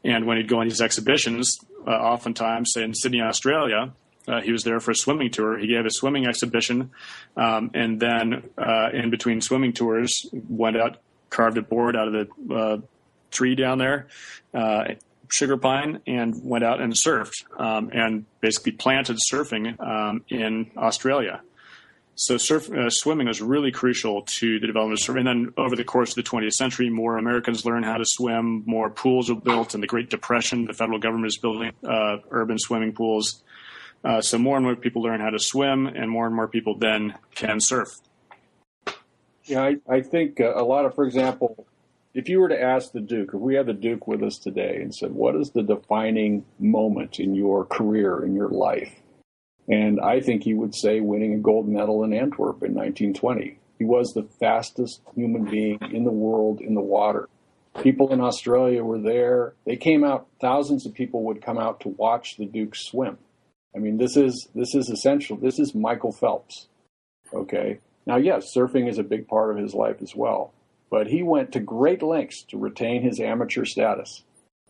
[0.04, 3.92] And when he'd go on these exhibitions, uh, oftentimes, say in Sydney, Australia,
[4.28, 5.58] uh, he was there for a swimming tour.
[5.58, 6.90] He gave a swimming exhibition,
[7.36, 10.98] um, and then uh, in between swimming tours, went out,
[11.30, 12.78] carved a board out of the uh,
[13.30, 14.06] tree down there,
[14.54, 14.94] uh,
[15.30, 21.40] sugar pine, and went out and surfed, um, and basically planted surfing um, in Australia.
[22.16, 25.18] So surf, uh, swimming was really crucial to the development of surfing.
[25.18, 28.62] And then over the course of the 20th century, more Americans learned how to swim,
[28.66, 29.74] more pools were built.
[29.74, 33.42] In the Great Depression, the federal government is building uh, urban swimming pools.
[34.04, 36.76] Uh, so more and more people learn how to swim, and more and more people
[36.78, 37.88] then can surf.
[39.44, 41.66] Yeah, I, I think uh, a lot of, for example,
[42.14, 44.78] if you were to ask the Duke, if we had the Duke with us today
[44.80, 48.94] and said, what is the defining moment in your career, in your life?
[49.68, 53.58] And I think he would say winning a gold medal in Antwerp in 1920.
[53.78, 57.28] He was the fastest human being in the world in the water.
[57.82, 59.54] People in Australia were there.
[59.66, 63.18] They came out, thousands of people would come out to watch the Duke swim.
[63.74, 65.36] I mean, this is, this is essential.
[65.36, 66.68] This is Michael Phelps.
[67.32, 67.80] Okay.
[68.06, 70.52] Now, yes, surfing is a big part of his life as well,
[70.90, 74.22] but he went to great lengths to retain his amateur status.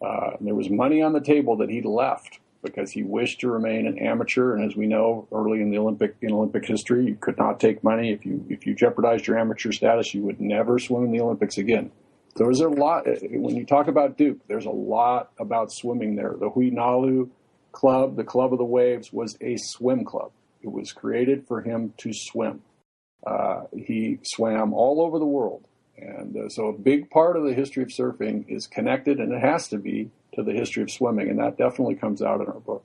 [0.04, 3.86] Uh, there was money on the table that he left because he wished to remain
[3.86, 4.54] an amateur.
[4.54, 7.84] And as we know, early in the Olympic in Olympic history, you could not take
[7.84, 11.20] money if you if you jeopardized your amateur status, you would never swim in the
[11.20, 11.90] Olympics again.
[12.36, 14.38] So there's a lot when you talk about Duke.
[14.48, 16.34] There's a lot about swimming there.
[16.38, 17.30] The Hui Nalu
[17.72, 20.32] Club, the Club of the Waves, was a swim club.
[20.62, 22.62] It was created for him to swim.
[23.26, 25.66] uh, he swam all over the world.
[25.96, 29.40] And uh, so a big part of the history of surfing is connected, and it
[29.40, 31.30] has to be, to the history of swimming.
[31.30, 32.84] And that definitely comes out in our book.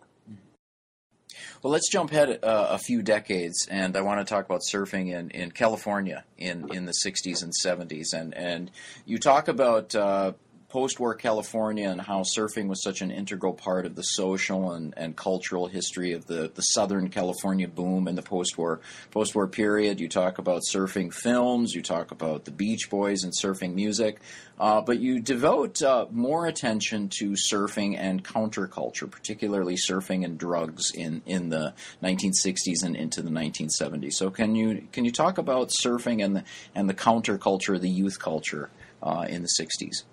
[1.62, 5.14] Well, let's jump ahead uh, a few decades, and I want to talk about surfing
[5.14, 8.14] in, in California in, in the 60s and 70s.
[8.14, 8.72] And, and
[9.06, 10.34] you talk about uh,
[10.70, 15.16] post-war California and how surfing was such an integral part of the social and, and
[15.16, 20.00] cultural history of the, the Southern California boom in the post-war post-war period.
[20.00, 24.22] You talk about surfing films, you talk about the Beach Boys and surfing music,
[24.60, 30.92] uh, but you devote uh, more attention to surfing and counterculture, particularly surfing and drugs
[30.94, 34.14] in, in the 1960s and into the 1970s.
[34.14, 36.44] So can you can you talk about surfing and the,
[36.76, 38.70] and the counterculture, the youth culture
[39.02, 40.04] uh, in the 60s?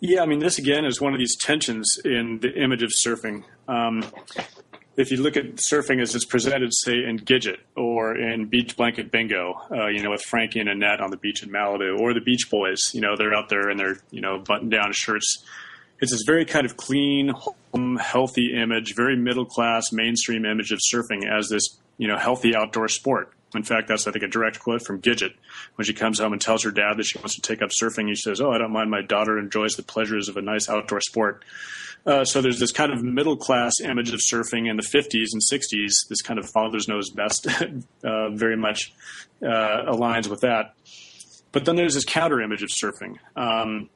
[0.00, 3.42] Yeah, I mean, this again is one of these tensions in the image of surfing.
[3.66, 4.04] Um,
[4.96, 9.10] if you look at surfing as it's presented, say, in Gidget or in Beach Blanket
[9.10, 12.20] Bingo, uh, you know, with Frankie and Annette on the beach in Malibu, or the
[12.20, 15.44] Beach Boys, you know, they're out there in their, you know, button down shirts.
[16.00, 20.78] It's this very kind of clean, home, healthy image, very middle class, mainstream image of
[20.92, 23.32] surfing as this, you know, healthy outdoor sport.
[23.54, 25.34] In fact, that's I think a direct quote from Gidget
[25.76, 28.08] when she comes home and tells her dad that she wants to take up surfing.
[28.08, 28.90] He says, "Oh, I don't mind.
[28.90, 31.44] My daughter enjoys the pleasures of a nice outdoor sport."
[32.06, 35.42] Uh, so there's this kind of middle class image of surfing in the 50s and
[35.42, 36.08] 60s.
[36.08, 37.46] This kind of fathers knows best
[38.04, 38.94] uh, very much
[39.42, 40.74] uh, aligns with that.
[41.52, 43.16] But then there's this counter image of surfing.
[43.36, 43.90] Um,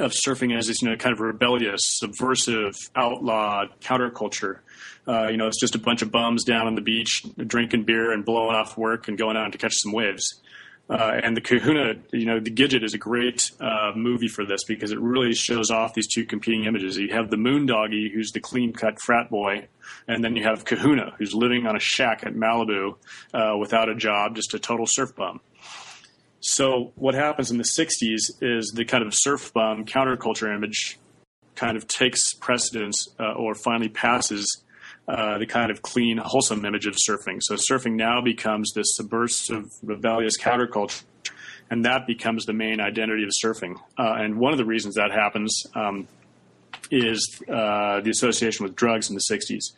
[0.00, 4.58] of surfing as this, you know, kind of rebellious, subversive, outlaw counterculture.
[5.06, 8.12] Uh, you know, it's just a bunch of bums down on the beach drinking beer
[8.12, 10.40] and blowing off work and going out to catch some waves.
[10.90, 14.64] Uh, and the Kahuna, you know, the Gidget is a great uh, movie for this
[14.64, 16.96] because it really shows off these two competing images.
[16.96, 19.68] You have the Moondoggie, who's the clean cut frat boy,
[20.08, 22.96] and then you have Kahuna, who's living on a shack at Malibu
[23.32, 25.40] uh, without a job, just a total surf bum.
[26.50, 30.98] So what happens in the 60s is the kind of surf bum counterculture image
[31.54, 34.64] kind of takes precedence uh, or finally passes
[35.06, 37.38] uh, the kind of clean, wholesome image of surfing.
[37.40, 41.04] So surfing now becomes this subversive, rebellious counterculture,
[41.70, 43.76] and that becomes the main identity of surfing.
[43.96, 46.08] Uh, and one of the reasons that happens um,
[46.90, 49.72] is uh, the association with drugs in the 60s.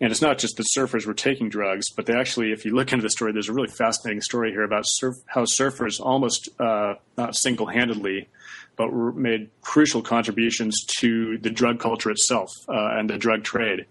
[0.00, 2.92] And it's not just that surfers were taking drugs, but they actually, if you look
[2.92, 6.94] into the story, there's a really fascinating story here about surf, how surfers almost uh,
[7.16, 8.28] not single handedly,
[8.76, 13.86] but made crucial contributions to the drug culture itself uh, and the drug trade.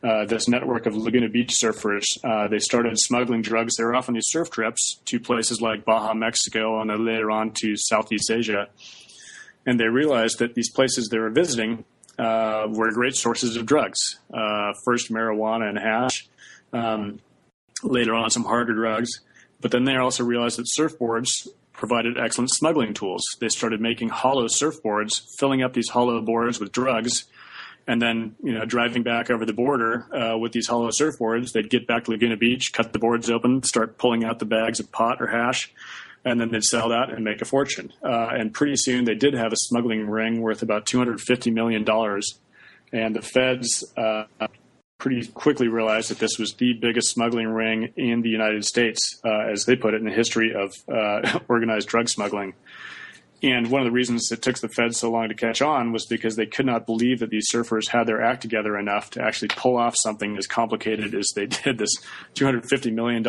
[0.00, 3.74] Uh, this network of Laguna Beach surfers, uh, they started smuggling drugs.
[3.74, 7.32] They were off on these surf trips to places like Baja, Mexico, and then later
[7.32, 8.68] on to Southeast Asia.
[9.66, 11.84] And they realized that these places they were visiting
[12.18, 14.18] uh, were great sources of drugs.
[14.32, 16.28] Uh, first marijuana and hash,
[16.72, 17.20] um,
[17.82, 19.20] later on some harder drugs.
[19.60, 23.22] But then they also realized that surfboards provided excellent smuggling tools.
[23.40, 27.24] They started making hollow surfboards, filling up these hollow boards with drugs,
[27.86, 31.52] and then you know driving back over the border uh, with these hollow surfboards.
[31.52, 34.80] They'd get back to Laguna Beach, cut the boards open, start pulling out the bags
[34.80, 35.72] of pot or hash,
[36.24, 37.92] and then they'd sell that and make a fortune.
[38.02, 41.86] Uh, and pretty soon they did have a smuggling ring worth about $250 million.
[42.92, 44.24] And the feds uh,
[44.98, 49.50] pretty quickly realized that this was the biggest smuggling ring in the United States, uh,
[49.52, 52.54] as they put it, in the history of uh, organized drug smuggling.
[53.40, 56.06] And one of the reasons it took the Fed so long to catch on was
[56.06, 59.48] because they could not believe that these surfers had their act together enough to actually
[59.48, 61.90] pull off something as complicated as they did this
[62.34, 63.24] $250 million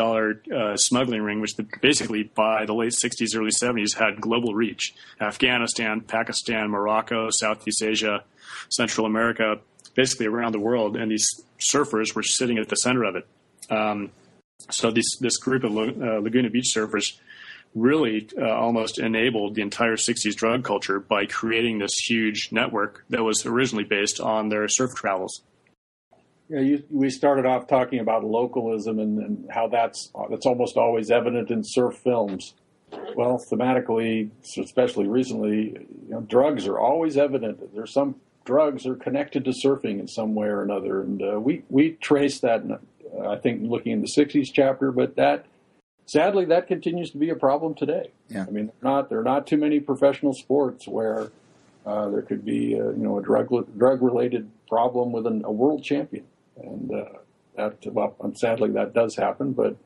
[0.52, 4.94] uh, smuggling ring, which basically by the late 60s, early 70s had global reach.
[5.20, 8.24] Afghanistan, Pakistan, Morocco, Southeast Asia,
[8.68, 9.60] Central America,
[9.94, 10.96] basically around the world.
[10.96, 11.28] And these
[11.60, 13.28] surfers were sitting at the center of it.
[13.70, 14.10] Um,
[14.70, 17.16] so this, this group of uh, Laguna Beach surfers
[17.74, 23.22] really uh, almost enabled the entire 60s drug culture by creating this huge network that
[23.22, 25.42] was originally based on their surf travels.
[26.48, 31.08] Yeah, you, we started off talking about localism and, and, how that's that's almost always
[31.10, 32.54] evident in surf films.
[33.14, 37.72] Well, thematically, especially recently, you know, drugs are always evident.
[37.72, 41.62] There's some drugs are connected to surfing in some way or another, and uh, we
[41.68, 42.62] we trace that.
[42.62, 45.46] In, uh, I think looking in the '60s chapter, but that
[46.10, 48.10] sadly, that continues to be a problem today.
[48.28, 48.44] Yeah.
[48.46, 51.30] I mean, not there are not too many professional sports where
[51.86, 53.48] uh, there could be uh, you know a drug
[53.78, 56.24] drug related problem with an, a world champion,
[56.56, 57.04] and uh,
[57.56, 59.76] that well, sadly that does happen, but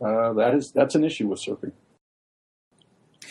[0.00, 1.72] uh, that is that's an issue with surfing.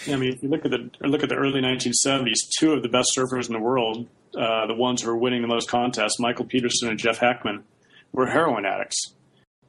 [0.06, 2.84] Yeah, I mean, if you look at the look at the early 1970s, two of
[2.84, 6.20] the best surfers in the world, uh, the ones who were winning the most contests,
[6.20, 7.64] Michael Peterson and Jeff Hakman,
[8.12, 9.14] were heroin addicts.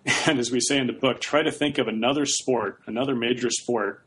[0.26, 3.50] And as we say in the book, try to think of another sport, another major
[3.50, 4.04] sport,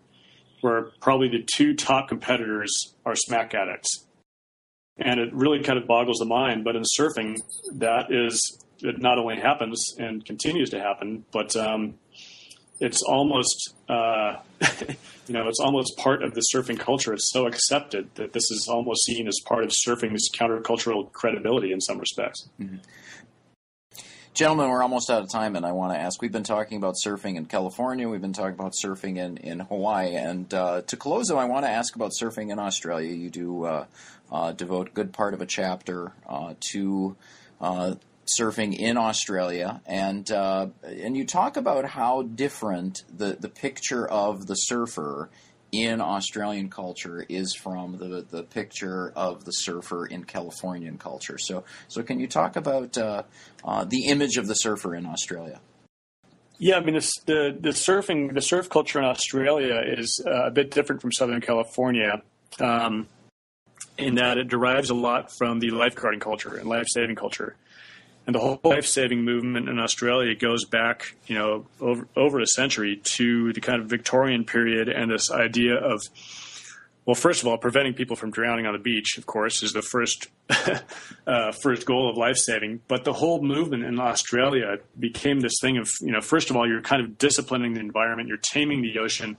[0.61, 2.71] where probably the two top competitors
[3.05, 4.05] are smack addicts.
[4.97, 6.63] And it really kind of boggles the mind.
[6.63, 7.37] But in surfing,
[7.73, 11.95] that is, it not only happens and continues to happen, but um,
[12.79, 14.37] it's almost, uh,
[15.27, 17.13] you know, it's almost part of the surfing culture.
[17.13, 21.81] It's so accepted that this is almost seen as part of surfing's countercultural credibility in
[21.81, 22.49] some respects.
[22.59, 22.77] Mm-hmm.
[24.37, 26.93] Gentlemen, we're almost out of time, and I want to ask we've been talking about
[27.03, 31.29] surfing in California, we've been talking about surfing in, in Hawaii, and uh, to close,
[31.29, 33.11] though, I want to ask about surfing in Australia.
[33.11, 33.85] You do uh,
[34.31, 37.15] uh, devote a good part of a chapter uh, to
[37.59, 37.95] uh,
[38.27, 44.45] surfing in Australia, and uh, and you talk about how different the, the picture of
[44.45, 45.31] the surfer
[45.71, 51.37] in Australian culture is from the the picture of the surfer in Californian culture.
[51.37, 53.23] So so can you talk about uh,
[53.63, 55.59] uh, the image of the surfer in Australia?
[56.57, 60.71] Yeah, I mean the the surfing the surf culture in Australia is uh, a bit
[60.71, 62.21] different from Southern California.
[62.59, 63.07] Um,
[63.97, 67.55] in that it derives a lot from the lifeguarding culture and life saving culture
[68.27, 72.45] and the whole life saving movement in Australia goes back, you know, over over a
[72.45, 76.01] century to the kind of Victorian period and this idea of
[77.07, 79.81] well, first of all, preventing people from drowning on the beach, of course, is the
[79.81, 80.27] first
[81.27, 82.81] uh, first goal of life saving.
[82.89, 86.67] But the whole movement in Australia became this thing of, you know, first of all,
[86.67, 89.37] you're kind of disciplining the environment, you're taming the ocean,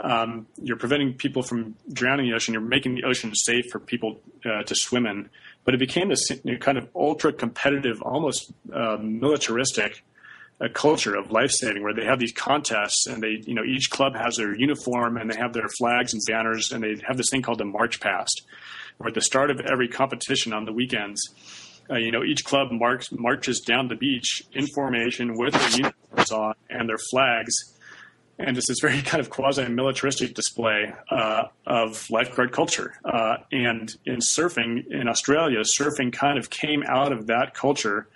[0.00, 3.78] um, you're preventing people from drowning in the ocean, you're making the ocean safe for
[3.78, 5.30] people uh, to swim in
[5.64, 10.04] but it became this kind of ultra competitive, almost uh, militaristic
[10.60, 13.90] uh, culture of life saving, where they have these contests, and they, you know, each
[13.90, 17.30] club has their uniform and they have their flags and banners, and they have this
[17.30, 18.42] thing called the March Past,
[18.98, 21.20] where at the start of every competition on the weekends,
[21.90, 26.30] uh, you know, each club marks, marches down the beach in formation with their uniforms
[26.30, 27.73] on and their flags
[28.38, 32.94] and it's this very kind of quasi-militaristic display uh, of lifeguard culture.
[33.04, 38.08] Uh, and in surfing in Australia, surfing kind of came out of that culture,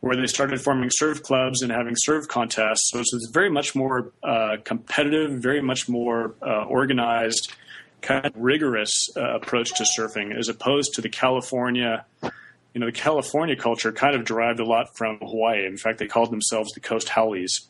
[0.00, 2.90] where they started forming surf clubs and having surf contests.
[2.90, 7.52] So it's very much more uh, competitive, very much more uh, organized,
[8.00, 12.06] kind of rigorous uh, approach to surfing, as opposed to the California.
[12.72, 15.66] You know, the California culture kind of derived a lot from Hawaii.
[15.66, 17.66] In fact, they called themselves the Coast Haoles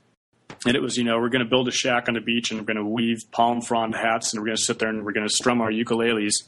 [0.67, 2.61] and it was, you know, we're going to build a shack on the beach and
[2.61, 5.13] we're going to weave palm frond hats and we're going to sit there and we're
[5.13, 6.43] going to strum our ukuleles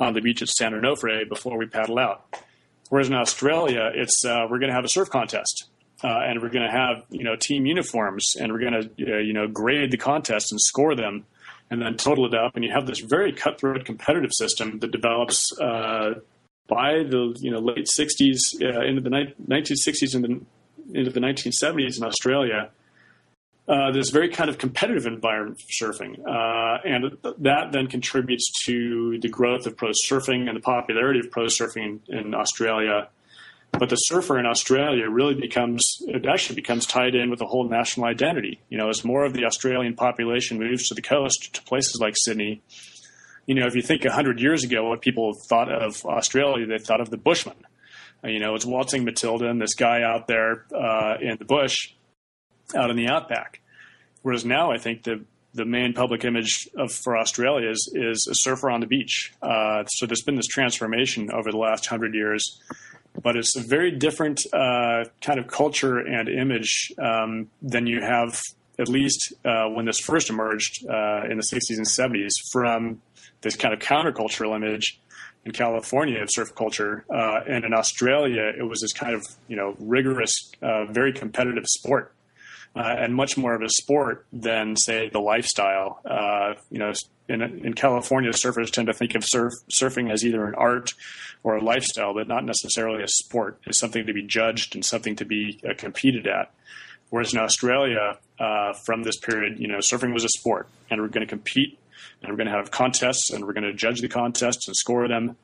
[0.00, 2.24] on the beach at San Onofre before we paddle out.
[2.88, 5.68] Whereas in Australia, it's uh, we're going to have a surf contest.
[6.04, 9.18] Uh, and we're going to have you know team uniforms, and we're going to uh,
[9.18, 11.24] you know grade the contest and score them,
[11.70, 15.56] and then total it up, and you have this very cutthroat competitive system that develops
[15.60, 16.14] uh,
[16.66, 20.46] by the you know late '60s uh, into the ni- 1960s and then
[20.92, 22.70] into the 1970s in Australia,
[23.68, 26.18] uh, this very kind of competitive environment for surfing.
[26.26, 31.30] Uh, and that then contributes to the growth of pro surfing and the popularity of
[31.30, 33.08] pro surfing in, in, Australia.
[33.70, 37.68] But the surfer in Australia really becomes, it actually becomes tied in with the whole
[37.68, 38.60] national identity.
[38.68, 42.14] You know, as more of the Australian population moves to the coast, to places like
[42.16, 42.62] Sydney,
[43.46, 47.00] you know, if you think 100 years ago, what people thought of Australia, they thought
[47.00, 47.56] of the Bushman.
[48.24, 51.92] Uh, you know, it's waltzing Matilda and this guy out there uh, in the bush
[52.74, 53.60] out in the outback.
[54.22, 58.34] Whereas now, I think the the main public image of for Australia is is a
[58.34, 59.32] surfer on the beach.
[59.42, 62.60] Uh, so there's been this transformation over the last hundred years,
[63.22, 68.40] but it's a very different uh, kind of culture and image um, than you have
[68.78, 73.02] at least uh, when this first emerged uh, in the 60s and 70s from
[73.42, 74.98] this kind of countercultural image
[75.44, 79.56] in California of surf culture, uh, and in Australia it was this kind of you
[79.56, 82.14] know rigorous, uh, very competitive sport
[82.74, 86.00] uh, and much more of a sport than, say, the lifestyle.
[86.04, 86.92] Uh, you know,
[87.28, 90.92] in, in, California, surfers tend to think of surf, surfing as either an art
[91.42, 93.58] or a lifestyle, but not necessarily a sport.
[93.66, 96.52] It's something to be judged and something to be uh, competed at.
[97.10, 101.08] Whereas in Australia, uh, from this period, you know, surfing was a sport, and we're
[101.08, 101.78] going to compete,
[102.22, 105.06] and we're going to have contests, and we're going to judge the contests and score
[105.08, 105.36] them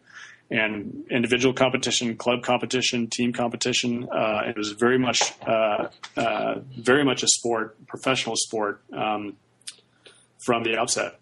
[0.50, 4.08] and individual competition, club competition, team competition.
[4.10, 9.36] Uh, it was very much, uh, uh, very much a sport, professional sport um,
[10.38, 11.20] from the outset.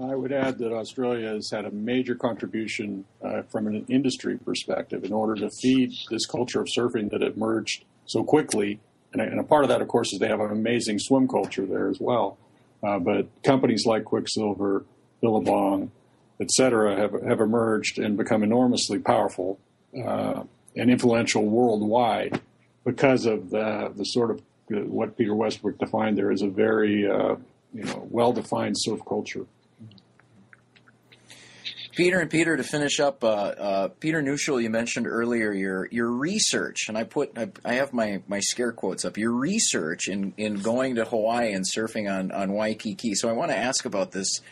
[0.00, 5.04] I would add that Australia has had a major contribution uh, from an industry perspective
[5.04, 8.78] in order to feed this culture of surfing that emerged so quickly.
[9.12, 11.64] And, and a part of that, of course, is they have an amazing swim culture
[11.64, 12.36] there as well.
[12.82, 14.84] Uh, but companies like Quiksilver,
[15.22, 15.90] Billabong,
[16.40, 19.58] et cetera, have, have emerged and become enormously powerful
[20.04, 20.42] uh,
[20.76, 22.40] and influential worldwide
[22.84, 27.08] because of the, the sort of uh, what Peter Westwick defined there as a very
[27.08, 27.36] uh,
[27.72, 29.46] you know well-defined surf culture.
[31.96, 33.24] Peter and Peter to finish up.
[33.24, 37.74] Uh, uh, Peter Neushul, you mentioned earlier your your research, and I put I, I,
[37.74, 39.16] have my, my scare quotes up.
[39.16, 43.14] Your research in, in going to Hawaii and surfing on, on Waikiki.
[43.14, 44.42] So I want to ask about this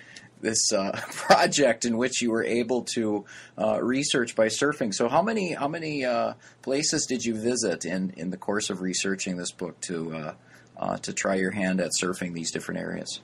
[0.44, 3.24] this uh, project in which you were able to
[3.58, 4.94] uh, research by surfing.
[4.94, 8.80] So how many how many uh, places did you visit in, in the course of
[8.80, 10.34] researching this book to uh,
[10.76, 13.20] uh, to try your hand at surfing these different areas?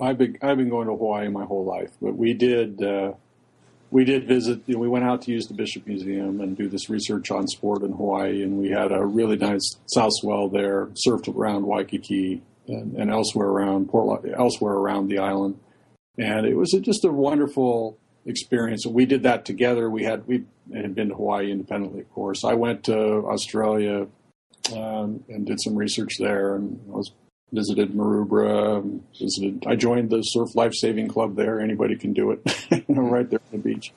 [0.00, 3.12] I've been I've been going to Hawaii my whole life, but we did uh,
[3.90, 4.60] we did visit.
[4.66, 7.46] You know, we went out to use the Bishop Museum and do this research on
[7.48, 10.88] sport in Hawaii, and we had a really nice south swell there.
[11.06, 15.58] Surfed around Waikiki and, and elsewhere around Port, elsewhere around the island,
[16.18, 17.96] and it was a, just a wonderful
[18.26, 18.86] experience.
[18.86, 19.88] We did that together.
[19.88, 20.44] We had we
[20.74, 22.44] had been to Hawaii independently, of course.
[22.44, 24.06] I went to Australia
[24.74, 27.12] um, and did some research there, and I was
[27.52, 29.00] visited Maroubra.
[29.18, 29.64] Visited.
[29.66, 31.60] I joined the Surf Life Saving Club there.
[31.60, 32.40] Anybody can do it,
[32.88, 33.92] right there on the beach.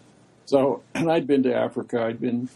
[0.46, 2.04] So, and I'd been to Africa.
[2.04, 2.50] I'd been,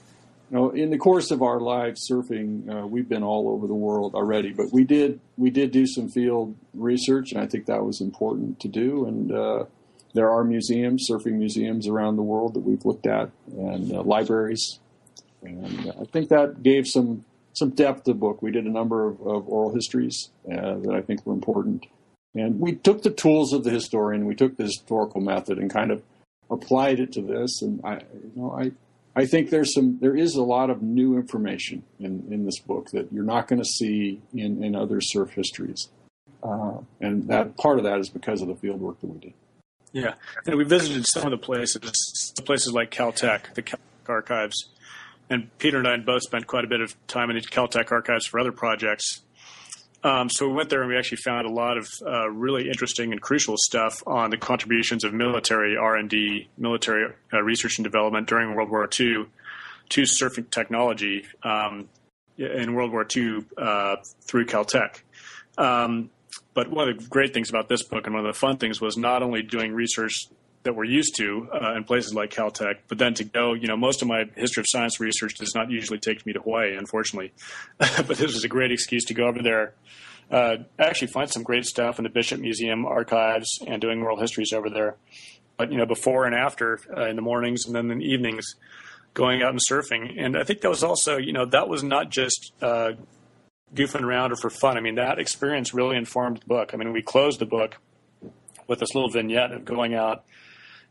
[0.51, 3.73] you know, in the course of our lives surfing, uh, we've been all over the
[3.73, 4.53] world already.
[4.53, 8.59] But we did we did do some field research, and I think that was important
[8.61, 9.05] to do.
[9.05, 9.65] And uh,
[10.13, 14.79] there are museums, surfing museums around the world that we've looked at, and uh, libraries.
[15.41, 18.41] And I think that gave some some depth to the book.
[18.41, 21.85] We did a number of, of oral histories uh, that I think were important.
[22.35, 25.89] And we took the tools of the historian, we took the historical method and kind
[25.89, 26.03] of
[26.49, 27.61] applied it to this.
[27.61, 28.71] And I, you know, I,
[29.15, 32.91] I think there's some, there is a lot of new information in, in this book
[32.91, 35.89] that you're not going to see in, in other surf histories.
[36.43, 39.33] Uh, and that part of that is because of the field work that we did.
[39.93, 44.69] Yeah, and we visited some of the places, places like Caltech, the Caltech archives,
[45.29, 48.25] and Peter and I both spent quite a bit of time in the Caltech archives
[48.25, 49.21] for other projects.
[50.05, 53.11] Um, so we went there and we actually found a lot of uh, really interesting
[53.11, 58.53] and crucial stuff on the contributions of military R&D, military uh, research and development during
[58.53, 59.25] World War II
[59.89, 61.89] to surfing technology um,
[62.37, 65.01] in World War II uh, through Caltech.
[65.57, 66.11] Um,
[66.53, 68.79] but one of the great things about this book and one of the fun things
[68.79, 70.27] was not only doing research
[70.65, 72.79] that we're used to uh, in places like Caltech.
[72.87, 75.71] But then to go, you know, most of my history of science research does not
[75.71, 77.31] usually take me to Hawaii, unfortunately.
[77.77, 79.73] but this was a great excuse to go over there.
[80.29, 84.51] Uh, actually, find some great stuff in the Bishop Museum archives and doing world histories
[84.53, 84.95] over there.
[85.57, 88.55] But you know, before and after uh, in the mornings and then in the evenings,
[89.13, 90.19] going out and surfing.
[90.19, 92.93] And I think that was also, you know, that was not just uh,
[93.73, 94.77] goofing around or for fun.
[94.77, 96.71] I mean, that experience really informed the book.
[96.73, 97.77] I mean, we closed the book
[98.67, 100.25] with this little vignette of going out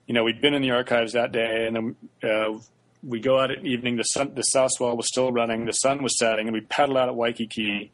[0.07, 2.59] you know, we'd been in the archives that day, and then uh,
[3.03, 3.97] we go out at evening.
[3.97, 6.99] The sun, the south swell was still running, the sun was setting, and we paddle
[6.99, 7.93] out at Waikiki.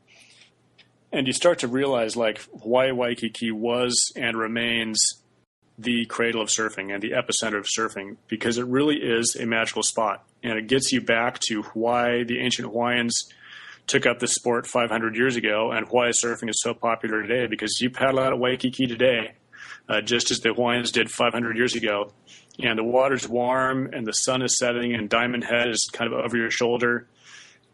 [1.13, 4.99] And you start to realize, like, why Waikiki was and remains
[5.77, 9.83] the cradle of surfing and the epicenter of surfing, because it really is a magical
[9.83, 13.29] spot, and it gets you back to why the ancient Hawaiians
[13.87, 17.47] took up this sport 500 years ago and why surfing is so popular today.
[17.49, 19.33] Because you paddle out at Waikiki today,
[19.91, 22.12] uh, just as the Hawaiians did 500 years ago.
[22.62, 26.18] And the water's warm, and the sun is setting, and Diamond Head is kind of
[26.18, 27.09] over your shoulder.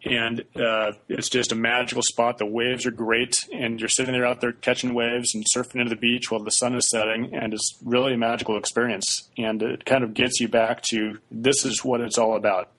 [0.05, 2.39] And uh, it's just a magical spot.
[2.39, 5.91] The waves are great, and you're sitting there out there catching waves and surfing into
[5.91, 9.29] the beach while the sun is setting, and it's really a magical experience.
[9.37, 12.71] And it kind of gets you back to this is what it's all about.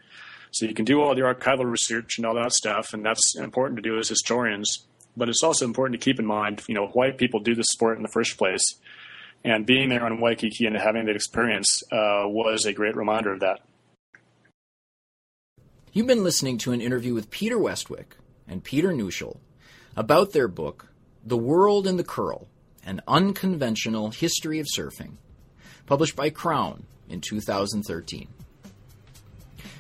[0.52, 3.76] So you can do all the archival research and all that stuff, and that's important
[3.78, 4.86] to do as historians.
[5.18, 7.98] But it's also important to keep in mind, you know, why people do this sport
[7.98, 8.78] in the first place
[9.44, 13.40] and being there on Waikiki and having that experience uh, was a great reminder of
[13.42, 13.62] that.
[15.94, 18.18] You've been listening to an interview with Peter Westwick
[18.48, 19.38] and Peter Neushul
[19.96, 20.88] about their book,
[21.26, 22.48] The World in the Curl
[22.86, 25.14] An Unconventional History of Surfing,
[25.86, 28.28] published by Crown in 2013.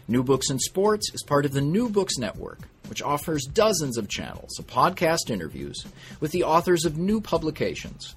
[0.07, 4.07] New Books in Sports is part of the New Books Network, which offers dozens of
[4.07, 5.85] channels of podcast interviews
[6.19, 8.15] with the authors of new publications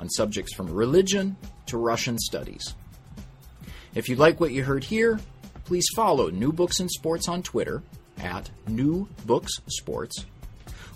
[0.00, 1.36] on subjects from religion
[1.66, 2.74] to Russian studies.
[3.94, 5.20] If you like what you heard here,
[5.64, 7.82] please follow New Books in Sports on Twitter
[8.18, 10.24] at New Books Sports,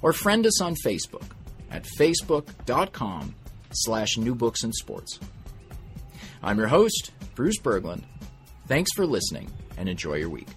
[0.03, 1.25] or friend us on Facebook
[1.71, 3.35] at facebook.com
[3.73, 5.21] slash New Books in Sports.
[6.43, 8.05] I'm your host, Bruce Berglund.
[8.67, 10.49] Thanks for listening and enjoy your week.